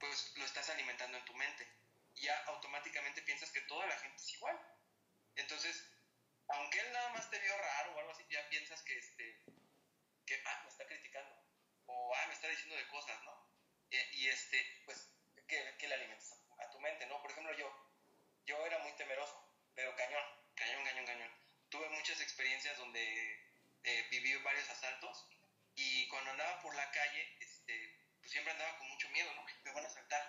[0.00, 1.68] pues lo estás alimentando en tu mente.
[2.14, 4.58] Ya automáticamente piensas que toda la gente es igual.
[5.36, 5.86] Entonces,
[6.48, 9.44] aunque él nada más te vio raro o algo así, ya piensas que, este,
[10.24, 11.36] que ah, me está criticando.
[11.86, 13.52] O, ah, me está diciendo de cosas, ¿no?
[13.90, 15.10] Y, este, pues,
[15.46, 17.20] ¿qué, ¿qué, le alimentas a tu mente, no?
[17.20, 17.54] Por ejemplo,
[18.46, 21.30] yo era muy temeroso, pero cañón cañón, cañón, cañón.
[21.68, 23.50] Tuve muchas experiencias donde
[23.82, 25.26] eh, viví varios asaltos
[25.74, 29.44] y cuando andaba por la calle, este, pues siempre andaba con mucho miedo, ¿no?
[29.64, 30.22] Me van a asaltar.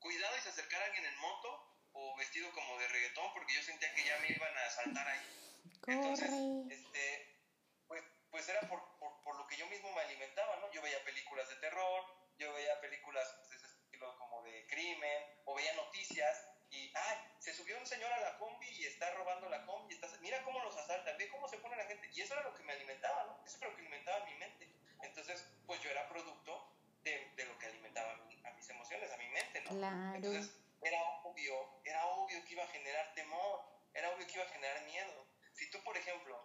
[0.00, 3.94] Cuidado y se acercara alguien en moto o vestido como de reggaetón porque yo sentía
[3.94, 5.62] que ya me iban a asaltar ahí.
[5.86, 6.30] Entonces,
[6.70, 7.38] este,
[7.86, 10.72] pues, pues era por, por, por, lo que yo mismo me alimentaba, ¿no?
[10.72, 12.04] Yo veía películas de terror,
[12.36, 17.52] yo veía películas de ese estilo como de crimen, o veía noticias y, ay, se
[17.52, 20.74] subió un señor a la combi y está robando la combi, está, mira cómo los
[20.76, 22.10] asaltan, ve cómo se pone la gente.
[22.14, 23.44] Y eso era lo que me alimentaba, ¿no?
[23.44, 24.68] Eso era lo que alimentaba mi mente.
[25.02, 29.28] Entonces, pues yo era producto de, de lo que alimentaba a, mis emociones, a mi
[29.28, 29.70] mente, ¿no?
[29.70, 30.16] Claro.
[30.16, 33.60] Entonces, era obvio, era obvio que iba a generar temor,
[33.92, 35.26] era obvio que iba a generar miedo.
[35.52, 36.42] Si tú, por ejemplo,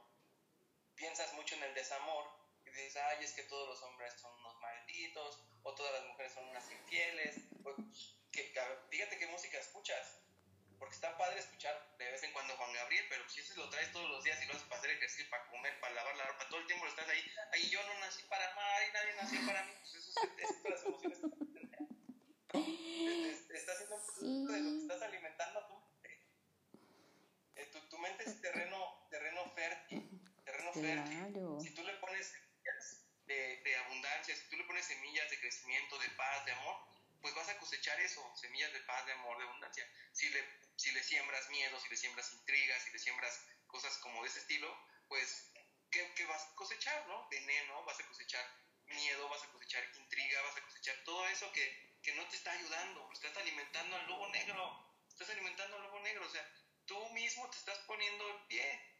[0.95, 2.25] piensas mucho en el desamor
[2.65, 6.33] y dices, ay, es que todos los hombres son unos malditos, o todas las mujeres
[6.33, 7.75] son unas infieles, o,
[8.37, 10.21] que, fíjate qué música escuchas.
[10.77, 13.91] Porque está padre escuchar de vez en cuando Juan Gabriel, pero si ese lo traes
[13.91, 16.47] todos los días y lo haces para hacer ejercicio, para comer, para lavar la ropa,
[16.49, 17.23] todo el tiempo lo estás ahí.
[17.51, 19.71] Ahí yo no nací para amar y nadie nació para mí.
[19.81, 21.19] Pues eso es, es las emociones.
[23.49, 26.27] Estás haciendo un producto de lo que estás alimentando a tu mente.
[27.55, 30.21] Eh, tu, tu, mente es terreno, terreno fértil.
[30.45, 31.33] Terreno fértil.
[31.59, 35.97] Si tú le pones semillas de, de abundancia, si tú le pones semillas de crecimiento,
[35.97, 36.96] de paz, de amor,
[37.27, 39.85] pues vas a cosechar eso, semillas de paz, de amor, de abundancia.
[40.13, 40.39] Si le,
[40.77, 44.39] si le siembras miedo, si le siembras intrigas, si le siembras cosas como de ese
[44.39, 44.73] estilo,
[45.09, 45.51] pues,
[45.91, 47.27] ¿qué, qué vas a cosechar, no?
[47.29, 48.45] Veneno, vas a cosechar
[48.85, 52.51] miedo, vas a cosechar intriga, vas a cosechar todo eso que, que no te está
[52.51, 56.49] ayudando, estás alimentando al lobo negro, estás alimentando al lobo negro, o sea,
[56.85, 58.95] tú mismo te estás poniendo el pie,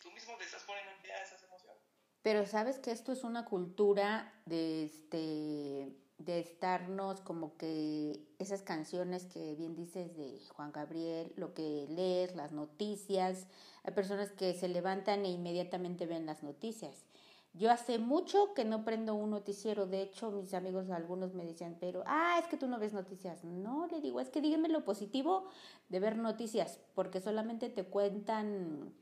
[0.00, 1.82] tú mismo te estás poniendo el pie a esas emociones.
[2.22, 9.26] Pero sabes que esto es una cultura de este de estarnos como que esas canciones
[9.26, 13.46] que bien dices de Juan Gabriel, lo que lees, las noticias,
[13.82, 17.04] hay personas que se levantan e inmediatamente ven las noticias.
[17.52, 21.76] Yo hace mucho que no prendo un noticiero, de hecho mis amigos algunos me decían,
[21.78, 23.44] pero, ah, es que tú no ves noticias.
[23.44, 25.46] No, le digo, es que díganme lo positivo
[25.88, 28.92] de ver noticias, porque solamente te cuentan,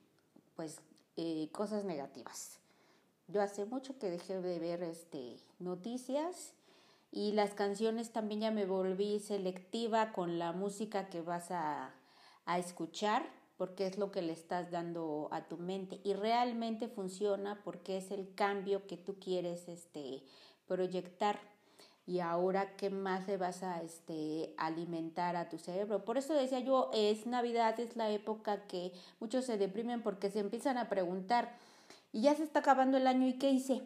[0.55, 0.81] pues,
[1.17, 2.59] eh, cosas negativas.
[3.29, 6.53] Yo hace mucho que dejé de ver este, noticias
[7.13, 11.95] y las canciones también ya me volví selectiva con la música que vas a,
[12.47, 13.23] a escuchar
[13.59, 18.11] porque es lo que le estás dando a tu mente y realmente funciona porque es
[18.11, 20.25] el cambio que tú quieres este,
[20.67, 21.39] proyectar
[22.07, 26.05] y ahora qué más le vas a este, alimentar a tu cerebro.
[26.05, 30.41] Por eso decía yo, es Navidad, es la época que muchos se deprimen porque se
[30.41, 31.57] empiezan a preguntar,
[32.13, 33.83] y ya se está acabando el año, ¿y qué hice?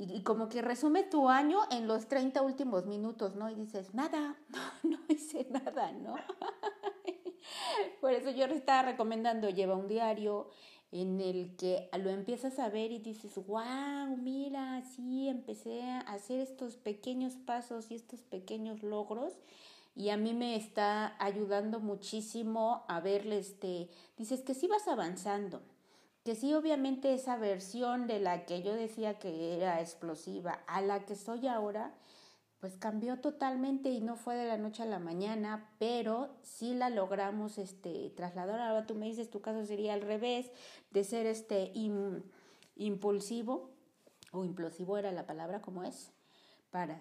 [0.00, 3.50] Y, como que resume tu año en los 30 últimos minutos, ¿no?
[3.50, 4.36] Y dices, nada,
[4.84, 6.14] no, hice nada, ¿no?
[8.00, 10.50] Por eso yo estaba recomendando, lleva un diario,
[10.92, 16.40] en el que lo empiezas a ver y dices, wow, mira, sí, empecé a hacer
[16.40, 19.34] estos pequeños pasos y estos pequeños logros
[19.98, 25.60] y a mí me está ayudando muchísimo a verle este, dices que sí vas avanzando,
[26.24, 31.04] que sí obviamente esa versión de la que yo decía que era explosiva a la
[31.04, 31.94] que soy ahora,
[32.60, 36.90] pues cambió totalmente y no fue de la noche a la mañana, pero sí la
[36.90, 38.60] logramos este, trasladar.
[38.60, 40.50] Ahora tú me dices, tu caso sería al revés,
[40.90, 41.72] de ser este
[42.74, 43.70] impulsivo,
[44.32, 46.12] o implosivo era la palabra, como es?
[46.70, 47.00] Para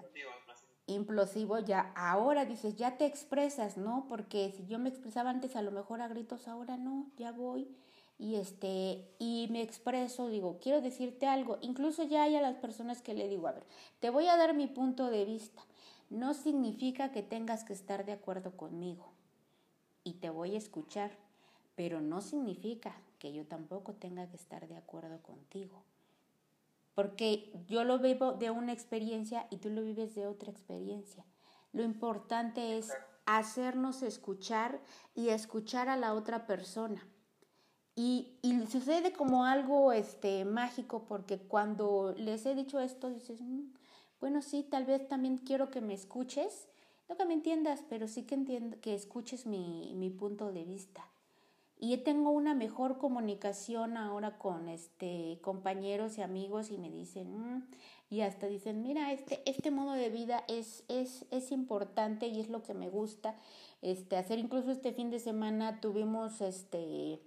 [0.85, 4.05] implosivo, ya ahora dices, ya te expresas, ¿no?
[4.07, 7.75] Porque si yo me expresaba antes a lo mejor a gritos, ahora no, ya voy
[8.19, 13.01] y este y me expreso, digo, quiero decirte algo, incluso ya hay a las personas
[13.01, 13.65] que le digo, a ver,
[13.99, 15.63] te voy a dar mi punto de vista.
[16.09, 19.11] No significa que tengas que estar de acuerdo conmigo
[20.03, 21.11] y te voy a escuchar,
[21.75, 25.83] pero no significa que yo tampoco tenga que estar de acuerdo contigo.
[26.95, 31.25] Porque yo lo vivo de una experiencia y tú lo vives de otra experiencia.
[31.73, 32.91] Lo importante es
[33.25, 34.79] hacernos escuchar
[35.13, 37.05] y escuchar a la otra persona
[37.97, 43.73] y, y, sucede como algo este, mágico porque cuando les he dicho esto, dices, mm,
[44.21, 46.67] bueno, sí, tal vez también quiero que me escuches,
[47.09, 51.07] no que me entiendas, pero sí que, entiendo, que escuches mi, mi punto de vista.
[51.79, 57.67] Y tengo una mejor comunicación ahora con este, compañeros y amigos y me dicen, mm",
[58.11, 62.49] y hasta dicen, mira, este, este modo de vida es, es, es importante y es
[62.49, 63.35] lo que me gusta
[63.81, 64.37] este, hacer.
[64.37, 67.19] Incluso este fin de semana tuvimos este,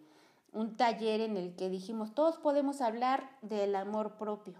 [0.52, 4.54] un taller en el que dijimos, todos podemos hablar del amor propio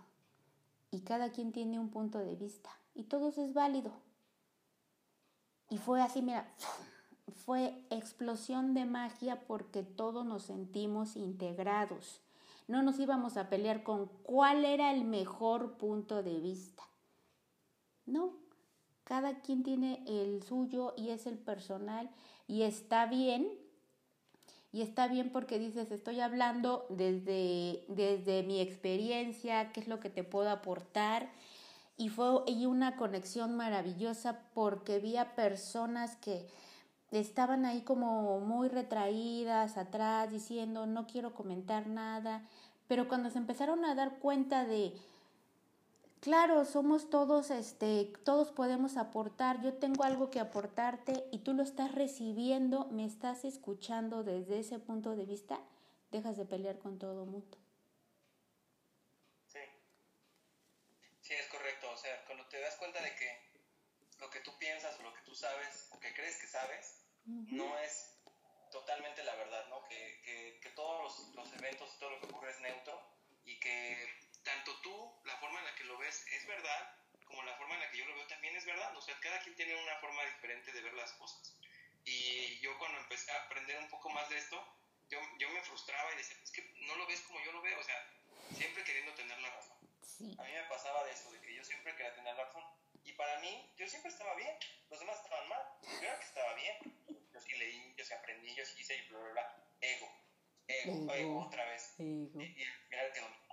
[0.90, 3.92] y cada quien tiene un punto de vista y todos es válido.
[5.68, 6.52] Y fue así, mira,
[7.46, 12.20] fue explosión de magia porque todos nos sentimos integrados.
[12.66, 16.84] No nos íbamos a pelear con cuál era el mejor punto de vista.
[18.06, 18.32] No,
[19.04, 22.10] cada quien tiene el suyo y es el personal
[22.46, 23.48] y está bien
[24.72, 30.10] y está bien porque dices, estoy hablando desde, desde mi experiencia, qué es lo que
[30.10, 31.28] te puedo aportar.
[31.96, 36.46] Y fue y una conexión maravillosa porque vi a personas que
[37.10, 42.46] estaban ahí como muy retraídas atrás, diciendo, no quiero comentar nada.
[42.86, 44.94] Pero cuando se empezaron a dar cuenta de,
[46.20, 51.62] claro, somos todos, este, todos podemos aportar, yo tengo algo que aportarte y tú lo
[51.62, 55.60] estás recibiendo, me estás escuchando desde ese punto de vista,
[56.10, 57.58] dejas de pelear con todo mundo.
[59.46, 59.60] Sí,
[61.20, 63.50] sí, es correcto, o sea, cuando te das cuenta de que
[64.20, 67.78] lo que tú piensas o lo que tú sabes o que crees que sabes, no
[67.78, 68.16] es
[68.70, 69.84] totalmente la verdad, ¿no?
[69.88, 73.00] Que, que, que todos los, los eventos, todo lo que ocurre es neutro
[73.44, 77.54] y que tanto tú, la forma en la que lo ves es verdad, como la
[77.56, 78.96] forma en la que yo lo veo también es verdad.
[78.96, 81.56] O sea, cada quien tiene una forma diferente de ver las cosas.
[82.04, 84.56] Y yo cuando empecé a aprender un poco más de esto,
[85.08, 87.78] yo, yo me frustraba y decía, es que no lo ves como yo lo veo,
[87.78, 87.94] o sea,
[88.56, 89.78] siempre queriendo tener la razón.
[90.38, 92.64] A mí me pasaba de eso, de que yo siempre quería tener la razón.
[93.04, 94.56] Y para mí, yo siempre estaba bien,
[94.90, 95.62] los demás estaban mal.
[95.82, 96.76] Yo era que estaba bien.
[97.32, 99.64] Yo sí leí, yo sí aprendí, yo sí hice y bla, bla, bla.
[99.80, 100.12] Ego,
[100.66, 101.94] ego, ego, otra vez.
[101.98, 102.42] Ego.
[102.42, 103.50] Y, y mira que dominaba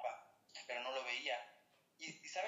[0.67, 1.41] pero no lo veía.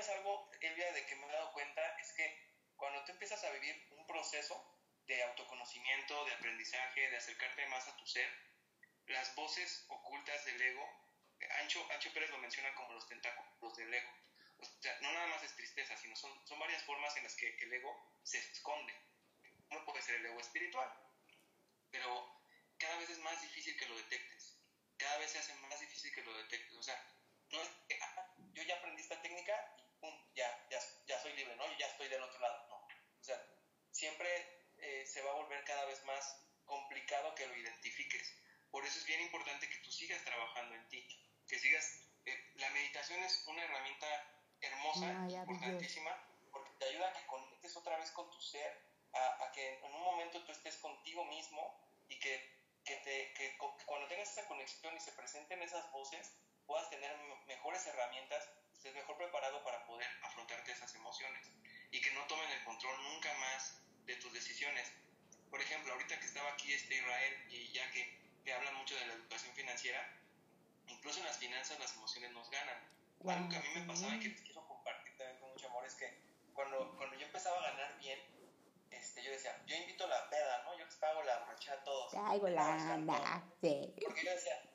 [0.10, 3.88] Algo, Elvia, de que me he dado cuenta es que cuando tú empiezas a vivir
[3.92, 8.30] un proceso de autoconocimiento, de aprendizaje, de acercarte más a tu ser,
[9.08, 10.88] las voces ocultas del ego,
[11.62, 14.12] Ancho, Ancho Pérez lo menciona como los tentáculos del ego.
[14.60, 17.48] O sea, no nada más es tristeza, sino son, son varias formas en las que
[17.48, 18.94] el ego se esconde.
[19.70, 20.92] Uno puede ser el ego espiritual,
[21.92, 22.44] pero
[22.78, 24.58] cada vez es más difícil que lo detectes.
[24.98, 26.76] Cada vez se hace más difícil que lo detectes.
[26.78, 27.02] O sea,
[27.52, 31.29] no es que, ah, yo ya aprendí esta técnica y pum, ya, ya, ya soy
[31.40, 31.66] libre, ¿no?
[31.66, 32.76] Yo ya estoy del otro lado, no.
[32.76, 33.38] O sea,
[33.92, 34.28] siempre
[34.78, 36.24] eh, se va a volver cada vez más
[36.66, 38.36] complicado que lo identifiques.
[38.70, 40.76] Por eso es bien importante que tú sigas trabajando
[42.90, 44.08] meditación es una herramienta
[44.62, 46.12] hermosa, importantísima,
[46.52, 48.82] porque te ayuda a que conectes otra vez con tu ser,
[49.14, 51.62] a, que en un momento tú estés contigo mismo
[52.08, 52.34] y que,
[52.84, 56.36] que, te, que, cuando tengas esa conexión y se presenten esas voces,
[56.66, 57.16] puedas tener
[57.48, 58.50] mejores herramientas,
[58.80, 61.52] estés mejor preparado para poder afrontarte esas emociones
[61.92, 64.90] y que no tomen el control nunca más de tus decisiones.
[65.50, 69.06] Por ejemplo, ahorita que estaba aquí este Israel y ya que, que hablan mucho de
[69.08, 70.00] la educación financiera,
[70.88, 72.78] incluso en las finanzas las emociones nos ganan.
[73.28, 75.96] Algo que a mí me pasaba y que quiero compartir también con mucho amor es
[75.96, 76.18] que
[76.54, 78.20] cuando, cuando yo empezaba a ganar bien,
[78.92, 80.78] este, yo decía, yo invito la peda, ¿no?
[80.78, 82.12] Yo les pago la brocha a todos.
[82.12, 83.94] Traigo la sí.
[84.06, 84.69] Porque yo decía,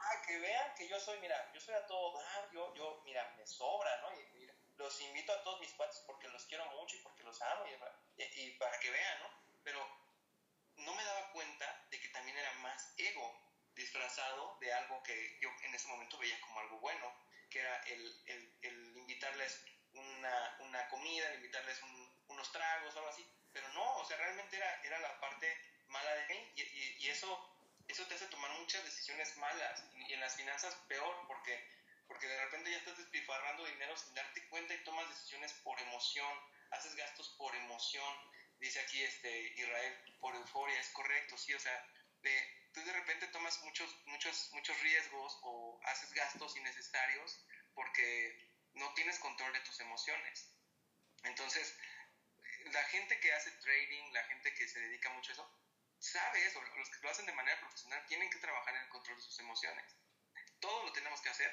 [0.00, 3.32] ah, que vean que yo soy, mira, yo soy a todo dar, yo, yo, mira,
[3.36, 4.12] me sobra, ¿no?
[4.18, 7.40] Y, mira, los invito a todos mis cuates porque los quiero mucho y porque los
[7.42, 7.64] amo
[8.16, 9.30] y, y para que vean, ¿no?
[9.62, 9.86] Pero
[10.76, 15.50] no me daba cuenta de que también era más ego disfrazado de algo que yo
[15.62, 17.14] en ese momento veía como algo bueno,
[17.50, 21.80] que era el, el, el invitarles una, una, comida, el invitarles
[22.28, 26.26] unos tragos, algo así, pero no, o sea, realmente era, era la parte mala de
[26.26, 27.49] mí y, y, eso,
[27.90, 31.58] eso te hace tomar muchas decisiones malas y, en las finanzas peor porque,
[32.06, 36.32] porque de repente ya estás despilfarrando dinero sin darte cuenta y tomas decisiones por emoción,
[36.70, 38.16] haces gastos por emoción,
[38.58, 41.86] dice aquí este Israel, por euforia, es correcto, sí, o sea,
[42.22, 48.92] de, tú de repente tomas muchos, muchos, muchos riesgos o haces gastos innecesarios porque no
[48.94, 50.54] tienes control de tus emociones.
[51.24, 51.76] Entonces,
[52.72, 55.59] la gente que hace trading, la gente que se dedica mucho a eso,
[56.00, 56.60] sabe eso.
[56.60, 59.38] Los que lo hacen de manera profesional tienen que trabajar en el control de sus
[59.38, 59.96] emociones.
[60.58, 61.50] Todo lo tenemos que hacer,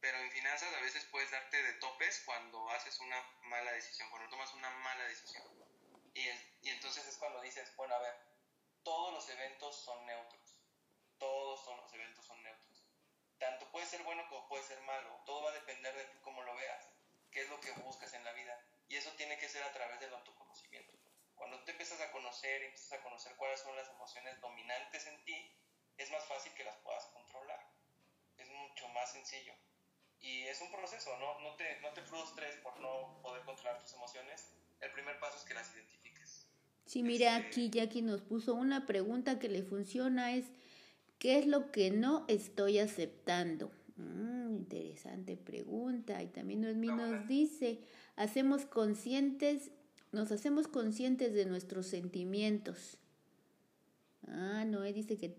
[0.00, 4.28] pero en finanzas a veces puedes darte de topes cuando haces una mala decisión, cuando
[4.28, 5.44] tomas una mala decisión.
[6.14, 6.28] Y,
[6.62, 8.14] y entonces es cuando dices, bueno, a ver,
[8.82, 10.58] todos los eventos son neutros.
[11.18, 12.86] Todos son, los eventos son neutros.
[13.38, 15.22] Tanto puede ser bueno como puede ser malo.
[15.26, 16.88] Todo va a depender de tú cómo lo veas.
[17.30, 18.58] ¿Qué es lo que buscas en la vida?
[18.88, 20.95] Y eso tiene que ser a través del autoconocimiento.
[21.36, 25.56] Cuando te empiezas a conocer, empiezas a conocer cuáles son las emociones dominantes en ti,
[25.96, 27.60] es más fácil que las puedas controlar.
[28.36, 29.54] Es mucho más sencillo.
[30.18, 31.38] Y es un proceso, ¿no?
[31.40, 35.44] No te, no te frustres por no poder controlar tus emociones el primer paso es
[35.44, 36.46] que las identifiques.
[36.84, 40.46] Sí, mira, este, aquí Jackie nos puso una pregunta que le funciona, es
[41.18, 43.72] ¿qué es lo que no estoy aceptando?
[43.96, 46.22] Mm, interesante pregunta.
[46.22, 47.80] Y también Noemí nos dice,
[48.16, 49.70] hacemos conscientes,
[50.12, 52.98] nos hacemos conscientes de nuestros sentimientos.
[54.26, 55.36] Ah, Noé dice que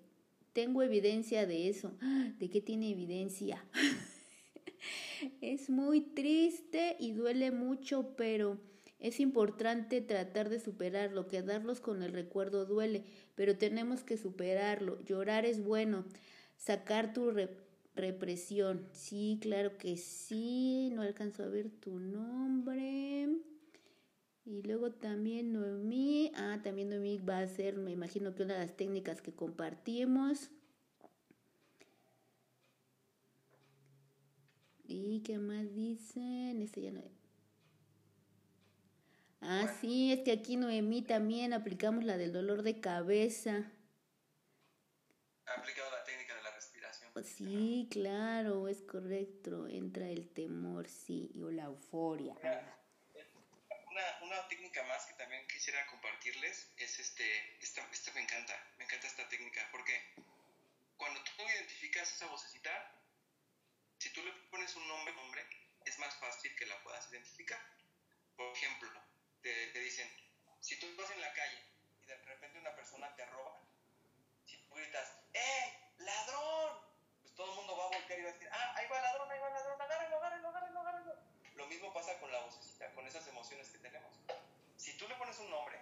[0.54, 1.94] tengo evidencia de eso.
[2.40, 3.64] ¿De qué tiene evidencia?
[5.42, 8.60] es muy triste y duele mucho, pero
[9.00, 13.04] es importante tratar de superarlo, quedarlos con el recuerdo duele,
[13.36, 15.00] pero tenemos que superarlo.
[15.04, 16.06] Llorar es bueno,
[16.58, 17.32] sacar tu
[17.96, 18.88] represión.
[18.94, 23.30] Sí, claro que sí, no alcanzo a ver tu nombre.
[24.48, 28.62] Y luego también Noemí, ah, también Noemí va a ser, me imagino que una de
[28.62, 30.52] las técnicas que compartimos.
[34.86, 36.62] ¿Y qué más dicen?
[36.62, 37.04] Este ya no...
[39.42, 43.70] Ah, sí, es que aquí Noemí también aplicamos la del dolor de cabeza.
[45.46, 47.10] Ha aplicado la técnica de la respiración.
[47.12, 49.68] Pues sí, claro, es correcto.
[49.68, 52.34] Entra el temor, sí, o la euforia.
[52.42, 52.78] Una,
[54.38, 59.08] una, técnica más que también quisiera compartirles es este, esta, esta me encanta, me encanta
[59.08, 60.14] esta técnica, porque
[60.96, 62.72] cuando tú identificas esa vocecita,
[63.98, 65.44] si tú le pones un nombre, nombre,
[65.86, 67.60] es más fácil que la puedas identificar.
[68.36, 68.92] Por ejemplo,
[69.42, 70.08] te, dicen,
[70.62, 71.64] si tú vas en la calle
[72.04, 73.60] y de repente una persona te roba,
[74.46, 76.80] si tú gritas, ¡eh, ladrón!
[77.22, 79.04] Pues todo el mundo va a voltear y va a decir, ¡ah, ahí va el
[79.04, 80.97] ladrón, ahí va el ladrón, agárrenlo, agárrenlo, agárrenlo, agárrenlo!
[81.58, 84.14] Lo mismo pasa con la vocecita, con esas emociones que tenemos.
[84.78, 85.78] Si tú le pones un nombre,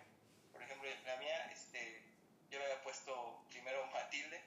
[0.51, 2.01] por ejemplo, la mía, este,
[2.49, 4.41] yo le había puesto primero Matilde,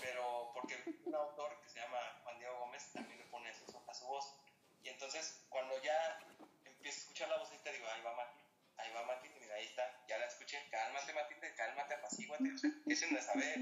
[0.00, 3.94] pero porque un autor que se llama Juan Diego Gómez también le pone eso a
[3.94, 4.34] su voz.
[4.82, 6.20] Y entonces, cuando ya
[6.64, 8.48] empiezo a escuchar la vocecita, digo, ahí va Matilde
[8.78, 12.70] ahí va Matilde, mira, ahí está, ya la escuché, cálmate Matilde, cálmate, apacíguate, o sea,
[12.86, 13.58] ese no es saber,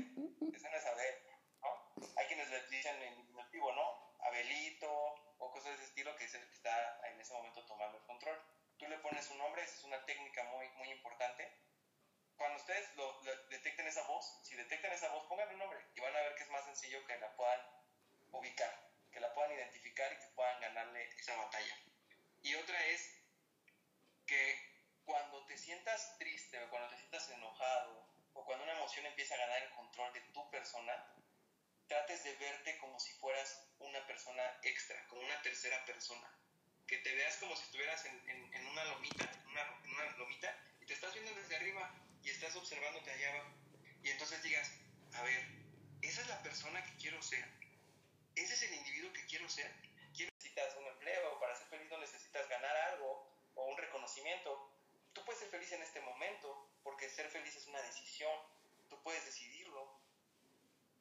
[0.54, 1.22] ese no es saber,
[1.62, 2.12] ¿no?
[2.16, 4.05] Hay quienes le dicen en diminutivo, ¿no?
[4.26, 4.90] Abelito,
[5.38, 8.04] o cosas de ese estilo, que es el que está en ese momento tomando el
[8.04, 8.40] control.
[8.76, 11.50] Tú le pones un nombre, esa es una técnica muy, muy importante.
[12.36, 16.14] Cuando ustedes lo, detecten esa voz, si detectan esa voz, pongan un nombre y van
[16.14, 17.60] a ver que es más sencillo que la puedan
[18.32, 21.78] ubicar, que la puedan identificar y que puedan ganarle esa batalla.
[22.42, 23.16] Y otra es
[24.26, 29.34] que cuando te sientas triste o cuando te sientas enojado o cuando una emoción empieza
[29.34, 31.14] a ganar el control de tu persona,
[31.88, 36.30] trates de verte como si fueras una persona extra, como una tercera persona.
[36.86, 40.86] Que te veas como si estuvieras en, en, una lomita, una, en una lomita, y
[40.86, 43.50] te estás viendo desde arriba y estás observándote allá abajo.
[44.02, 44.70] Y entonces digas,
[45.14, 45.44] a ver,
[46.02, 47.44] esa es la persona que quiero ser.
[48.34, 49.72] Ese es el individuo que quiero ser.
[50.16, 54.72] Necesitas un empleo, o para ser feliz no necesitas ganar algo o un reconocimiento.
[55.12, 58.32] Tú puedes ser feliz en este momento, porque ser feliz es una decisión.
[58.88, 60.00] Tú puedes decidirlo.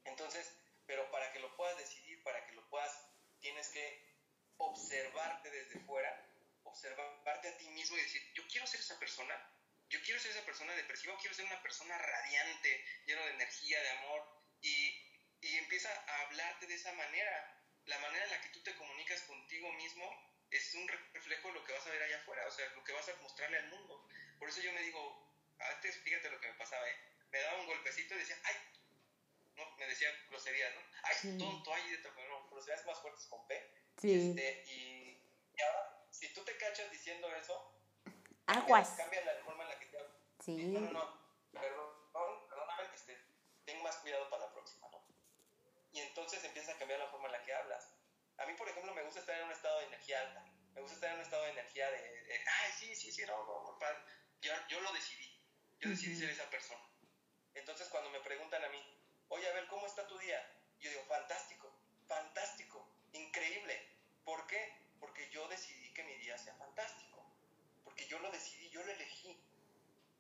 [0.06, 0.52] Entonces,
[0.88, 2.92] pero para que lo puedas decidir, para que lo puedas,
[3.40, 4.16] tienes que
[4.58, 6.10] observarte desde fuera,
[6.64, 9.36] observarte a ti mismo y decir, yo quiero ser esa persona,
[9.90, 13.90] yo quiero ser esa persona depresiva, quiero ser una persona radiante, lleno de energía, de
[13.90, 14.22] amor,
[14.62, 17.62] y, y empieza a hablarte de esa manera.
[17.86, 20.10] La manera en la que tú te comunicas contigo mismo
[20.50, 22.94] es un reflejo de lo que vas a ver allá afuera, o sea, lo que
[22.94, 24.08] vas a mostrarle al mundo.
[24.40, 26.98] Por eso yo me digo, antes fíjate lo que me pasaba, ¿eh?
[27.30, 28.56] me daba un golpecito y decía, ay,
[29.56, 30.82] no, me decía groserías, ¿no?
[31.04, 33.72] Ay, tonto, ay, de no, groserías más fuertes con P.
[33.98, 34.30] Sí.
[34.30, 37.82] Este, y, y, ahora, si tú te cachas diciendo eso,
[38.48, 38.90] aguas.
[38.98, 40.18] Cambia la forma en la que te hablas.
[40.44, 40.66] Sí.
[40.68, 43.18] No, no, no, perdón, perdóname, este,
[43.66, 45.06] ten más cuidado para la próxima, ¿no?
[45.92, 47.94] Y entonces empieza a cambiar la forma en la que hablas.
[48.38, 50.44] A mí, por ejemplo, me gusta estar en un estado de energía alta.
[50.74, 53.38] Me gusta estar en un estado de energía de, de ay, sí, sí, sí, no,
[53.46, 53.80] no, no,
[54.42, 55.42] yo, yo lo decidí.
[55.80, 56.82] Yo decidí ser esa persona.
[57.54, 58.80] Entonces, cuando me preguntan a mí,
[59.36, 60.42] oye, a ver, ¿cómo está tu día?
[60.80, 61.72] Yo digo, fantástico,
[62.08, 63.80] fantástico, increíble.
[64.24, 64.74] ¿Por qué?
[65.00, 67.24] Porque yo decidí que mi día sea fantástico.
[67.84, 69.40] Porque yo lo decidí, yo lo elegí.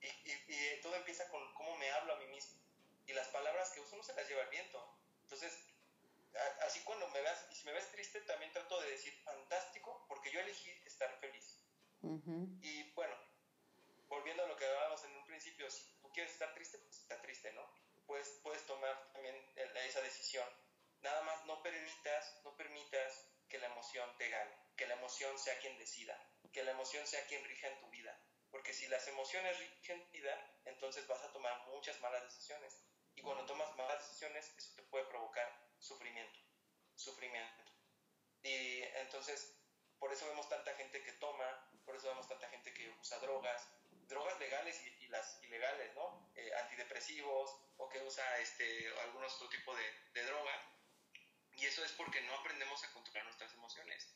[0.01, 2.59] Y, y, todo empieza con cómo me hablo a mí mismo.
[3.07, 4.97] Y las palabras que uso no se las lleva el viento.
[5.23, 5.57] Entonces,
[6.61, 10.31] así cuando me veas, y si me ves triste, también trato de decir fantástico, porque
[10.31, 11.61] yo elegí estar feliz.
[12.61, 13.15] Y bueno,
[14.07, 17.19] volviendo a lo que hablábamos en un principio, si tú quieres estar triste, pues está
[17.21, 17.84] triste, ¿no?
[18.05, 20.47] Puedes, puedes tomar también esa decisión.
[21.01, 25.57] Nada más no permitas, no permitas que la emoción te gane, que la emoción sea
[25.59, 26.19] quien decida,
[26.51, 28.19] que la emoción sea quien rija en tu vida.
[28.49, 32.81] Porque si las emociones rigen tu vida, entonces vas a tomar muchas malas decisiones.
[33.15, 35.47] Y cuando tomas malas decisiones, eso te puede provocar
[35.79, 36.39] sufrimiento,
[36.95, 37.63] sufrimiento.
[38.43, 39.57] Y entonces,
[39.99, 43.67] por eso vemos tanta gente que toma, por eso vemos tanta gente que usa drogas,
[44.07, 46.29] drogas legales y, las ilegales, ¿no?
[46.35, 49.83] Eh, antidepresivos o que usa este, algún otro tipo de,
[50.13, 50.51] de, droga.
[51.53, 54.13] Y eso es porque no aprendemos a controlar nuestras emociones.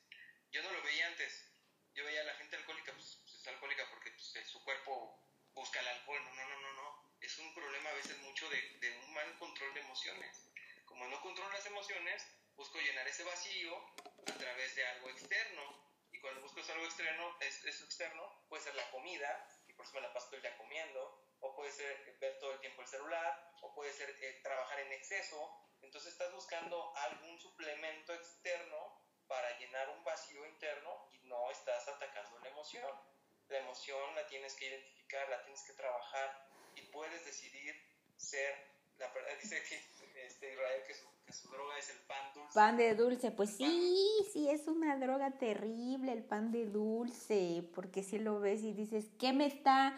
[0.51, 1.47] Yo no lo veía antes.
[1.93, 5.23] Yo veía a la gente alcohólica, pues, pues es alcohólica porque pues, eh, su cuerpo
[5.53, 6.21] busca el alcohol.
[6.23, 7.15] No, no, no, no, no.
[7.21, 10.49] Es un problema a veces mucho de, de un mal control de emociones.
[10.85, 13.73] Como no controlo las emociones, busco llenar ese vacío
[14.27, 15.89] a través de algo externo.
[16.11, 19.47] Y cuando busco algo externo, es, eso externo puede ser la comida,
[19.79, 22.59] por eso me la paso todo el día comiendo, o puede ser ver todo el
[22.59, 25.39] tiempo el celular, o puede ser eh, trabajar en exceso.
[25.79, 32.39] Entonces estás buscando algún suplemento externo para llenar un vacío interno y no estás atacando
[32.39, 32.93] la emoción.
[33.47, 37.73] La emoción la tienes que identificar, la tienes que trabajar y puedes decidir
[38.17, 38.53] ser
[38.99, 40.93] la dice que este Israel que
[41.33, 42.53] su, droga es el pan dulce.
[42.53, 48.03] Pan de dulce, pues sí, sí, es una droga terrible el pan de dulce, porque
[48.03, 49.95] si lo ves y dices, ¿qué me está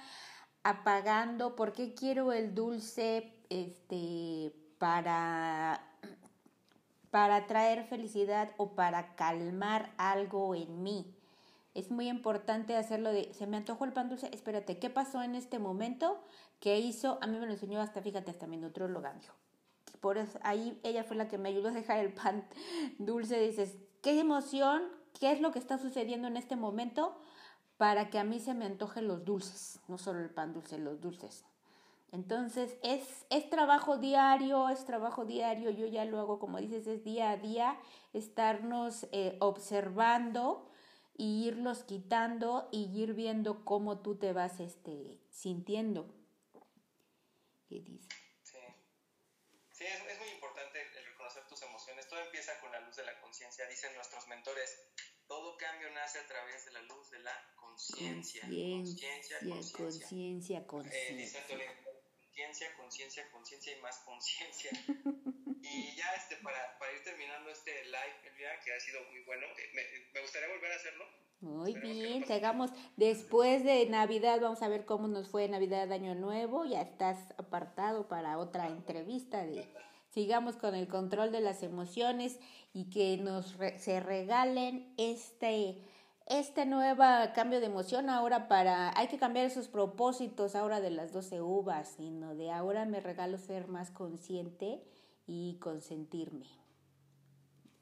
[0.63, 1.55] apagando?
[1.55, 5.81] ¿Por qué quiero el dulce este, para,
[7.09, 11.20] para traer felicidad o para calmar algo en mí?
[11.73, 15.35] Es muy importante hacerlo de, se me antojó el pan dulce, espérate, ¿qué pasó en
[15.35, 16.21] este momento?
[16.59, 17.17] ¿Qué hizo?
[17.21, 19.33] A mí me lo enseñó hasta, fíjate, hasta mi nutróloga, dijo.
[20.01, 22.45] Por ahí ella fue la que me ayudó a dejar el pan
[22.99, 23.39] dulce.
[23.39, 24.83] Dices, ¿qué emoción?
[25.19, 27.17] ¿Qué es lo que está sucediendo en este momento?
[27.77, 30.99] Para que a mí se me antojen los dulces, no solo el pan dulce, los
[30.99, 31.45] dulces.
[32.11, 37.03] Entonces, es, es trabajo diario, es trabajo diario, yo ya lo hago, como dices, es
[37.05, 37.77] día a día,
[38.11, 40.67] estarnos eh, observando
[41.15, 46.13] y irlos quitando y ir viendo cómo tú te vas este, sintiendo.
[47.67, 48.09] ¿Qué dice?
[48.43, 48.57] Sí,
[49.71, 52.07] sí es, muy importante el reconocer tus emociones.
[52.07, 54.79] Todo empieza con la luz de la conciencia, dicen nuestros mentores.
[55.27, 58.41] Todo cambio nace a través de la luz de la conciencia.
[58.41, 61.90] Conciencia, conciencia, conciencia.
[62.31, 64.71] Conciencia, conciencia, conciencia y más conciencia.
[65.61, 69.45] y ya este, para, para, ir terminando este live, Elvira, que ha sido muy bueno,
[69.57, 71.05] eh, me, me gustaría volver a hacerlo.
[71.41, 76.63] Muy bien, llegamos después de Navidad, vamos a ver cómo nos fue Navidad, Año Nuevo,
[76.65, 79.67] ya estás apartado para otra entrevista de
[80.11, 82.39] sigamos con el control de las emociones
[82.73, 85.81] y que nos se regalen este
[86.39, 87.03] este nuevo
[87.35, 91.93] cambio de emoción ahora para, hay que cambiar esos propósitos ahora de las 12 uvas,
[91.97, 94.81] sino de ahora me regalo ser más consciente
[95.27, 96.47] y consentirme.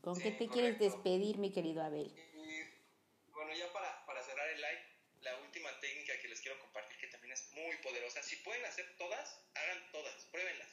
[0.02, 2.12] ¿Con qué te quieres despedir, mi querido Abel?
[3.34, 4.84] bueno, ya para, para cerrar el live,
[5.22, 8.22] la última técnica que les quiero compartir, que también es muy poderosa.
[8.24, 10.68] Si pueden hacer todas, hagan todas, pruébenlas.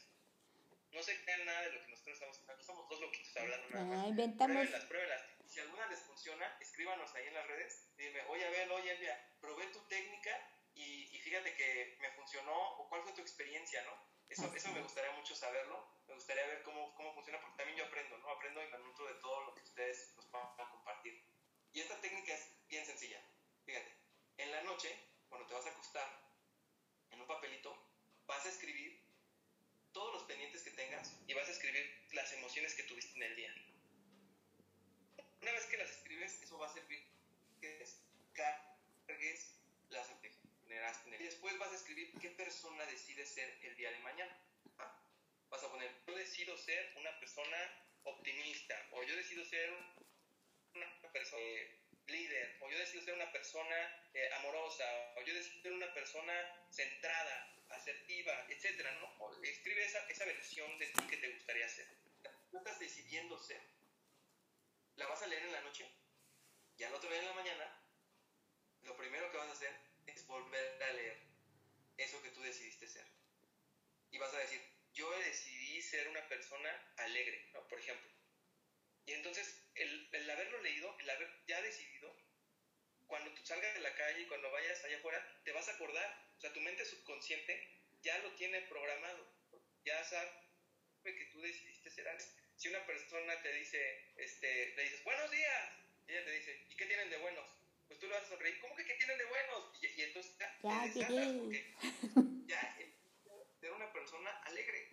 [0.93, 2.65] No se crean nada de lo que nosotros estamos hablando.
[2.65, 3.67] Somos dos loquitos hablando.
[3.75, 4.57] Ah, inventamos.
[4.57, 5.36] Pruébenlas, pruébenlas.
[5.57, 7.89] Si alguna les funciona, escríbanos ahí en las redes.
[7.97, 10.31] Dime, oye, Abel, oye, Elvia, probé tu técnica
[10.75, 13.93] y, y, fíjate que me funcionó, o cuál fue tu experiencia, ¿no?
[14.29, 17.87] Eso, eso me gustaría mucho saberlo me gustaría ver cómo, cómo funciona, porque también yo
[17.87, 18.29] aprendo, ¿no?
[18.29, 21.25] Aprendo y me nutro de todo lo que ustedes nos van a compartir.
[21.73, 23.27] Y esta técnica es bien sencilla.
[23.65, 23.97] Fíjate,
[24.37, 24.95] en la noche,
[25.31, 26.07] cuando te vas a acostar,
[27.13, 27.75] en un papelito,
[28.27, 29.03] vas a escribir
[29.93, 33.37] todos los pendientes que tengas y vas a escribir las emociones que tuviste en el
[33.37, 33.55] día.
[35.47, 37.07] Una vez que las escribes, eso va a servir
[37.61, 39.55] que descargues
[39.91, 40.09] las
[40.65, 41.17] generaste.
[41.21, 44.37] Y después vas a escribir qué persona decides ser el día de mañana
[45.49, 47.57] vas a poner, yo decido ser una persona
[48.03, 49.73] optimista, o yo decido ser
[50.75, 51.79] una persona eh,
[52.09, 54.85] líder, o yo decido ser una persona eh, amorosa,
[55.15, 59.43] o yo decido ser una persona centrada, asertiva, etcétera, ¿no?
[59.45, 61.87] escribe esa, esa versión de ti que te gustaría ser.
[62.51, 63.76] Tú estás decidiendo ser.
[64.97, 65.87] La vas a leer en la noche
[66.79, 67.83] y al otro día en la mañana,
[68.83, 69.75] lo primero que vas a hacer
[70.07, 71.23] es volver a leer
[71.97, 73.07] eso que tú decidiste ser.
[74.11, 74.61] Y vas a decir,
[74.93, 77.67] yo decidí ser una persona alegre, ¿no?
[77.69, 78.11] Por ejemplo.
[79.07, 82.15] Y entonces, el, el, haberlo leído, el haber ya decidido,
[83.07, 86.31] cuando tú salgas de la calle y cuando vayas allá afuera, te vas a acordar.
[86.37, 89.33] O sea, tu mente subconsciente ya lo tiene programado.
[89.85, 90.31] Ya sabe
[91.05, 92.46] que tú decidiste ser alegre.
[92.57, 95.73] Si una persona te dice, este, le dices, buenos días,
[96.09, 97.45] y ella te dice, ¿y qué tienen de buenos?
[97.87, 99.83] Pues tú le vas a sonreír, ¿cómo que qué tienen de buenos?
[99.83, 101.75] Y, y entonces ya, ya, te porque
[102.47, 102.77] ya
[103.61, 104.89] ser una persona alegre,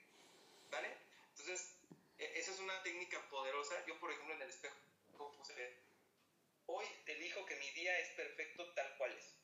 [0.69, 0.89] ¿vale?
[1.29, 1.75] Entonces,
[2.17, 3.85] e, esa es una técnica poderosa.
[3.85, 4.75] Yo, por ejemplo, en el espejo
[5.37, 5.77] puse,
[6.65, 9.35] hoy elijo que mi día es perfecto tal cual es.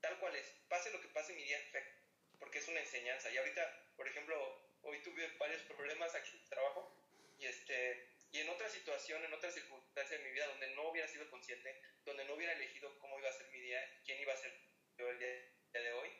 [0.00, 0.46] Tal cual es.
[0.68, 2.02] Pase lo que pase, mi día es perfecto.
[2.38, 3.30] Porque es una enseñanza.
[3.30, 4.36] Y ahorita, por ejemplo,
[4.82, 7.05] hoy tuve varios problemas aquí en el trabajo.
[7.38, 11.08] Y, este, y en otra situación, en otra circunstancia de mi vida donde no hubiera
[11.08, 14.36] sido consciente, donde no hubiera elegido cómo iba a ser mi día, quién iba a
[14.36, 14.52] ser
[14.96, 15.28] yo el día
[15.72, 16.10] de hoy,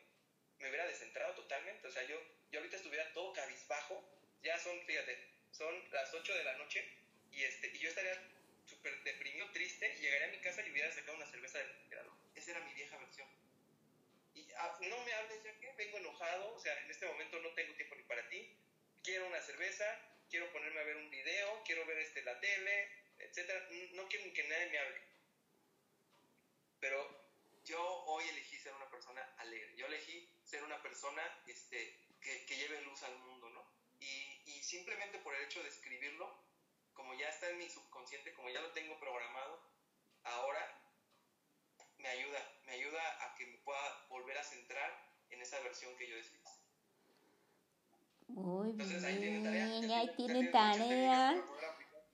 [0.59, 1.87] me hubiera descentrado totalmente.
[1.87, 4.03] O sea, yo yo ahorita estuviera todo cabizbajo,
[4.43, 5.19] ya son, fíjate,
[5.51, 6.85] son las 8 de la noche
[7.31, 8.19] y, este, y yo estaría
[8.65, 12.13] súper deprimido, triste, llegaría a mi casa y hubiera sacado una cerveza del refrigerador.
[12.35, 13.29] Esa era mi vieja versión.
[14.35, 17.53] Y ah, no me hables ya que vengo enojado, o sea, en este momento no
[17.55, 18.57] tengo tiempo ni para ti,
[19.03, 19.87] quiero una cerveza,
[20.31, 23.69] quiero ponerme a ver un video, quiero ver este, la tele, etcétera.
[23.93, 25.01] No quiero que nadie me hable.
[26.81, 27.27] Pero
[27.65, 29.75] yo hoy elegí ser una persona alegre.
[29.77, 33.67] Yo elegí ser una persona este, que, lleve luz al mundo, ¿no?
[34.01, 36.45] Y, y, simplemente por el hecho de escribirlo,
[36.95, 39.61] como ya está en mi subconsciente, como ya lo tengo programado,
[40.25, 40.81] ahora
[41.99, 46.09] me ayuda, me ayuda a que me pueda volver a centrar en esa versión que
[46.09, 46.56] yo decidí.
[48.29, 51.43] Muy bien, ahí tiene tarea.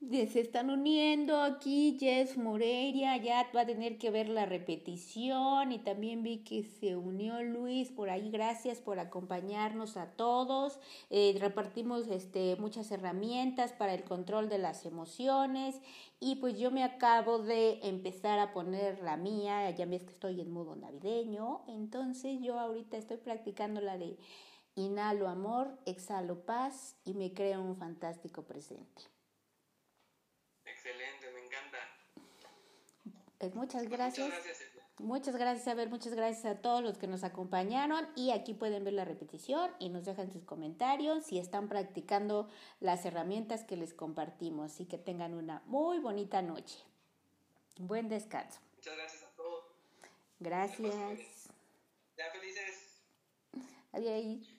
[0.09, 5.79] Se están uniendo aquí Jess Moreira, ya va a tener que ver la repetición y
[5.79, 10.77] también vi que se unió Luis por ahí, gracias por acompañarnos a todos.
[11.09, 15.79] Eh, repartimos este, muchas herramientas para el control de las emociones
[16.19, 20.41] y pues yo me acabo de empezar a poner la mía, ya ves que estoy
[20.41, 24.17] en modo navideño, entonces yo ahorita estoy practicando la de
[24.75, 29.03] inhalo amor, exhalo paz y me creo un fantástico presente.
[33.39, 34.27] Pues muchas gracias.
[34.27, 34.73] Muchas gracias.
[34.99, 35.89] Muchas gracias, Abel.
[35.89, 38.07] Muchas gracias a todos los que nos acompañaron.
[38.15, 42.47] Y aquí pueden ver la repetición y nos dejan sus comentarios si están practicando
[42.79, 44.79] las herramientas que les compartimos.
[44.79, 46.79] Y que tengan una muy bonita noche.
[47.79, 48.61] Buen descanso.
[48.77, 49.65] Muchas gracias a todos.
[50.39, 51.49] Gracias.
[52.15, 53.01] Ya felices.
[53.91, 54.52] Adiós.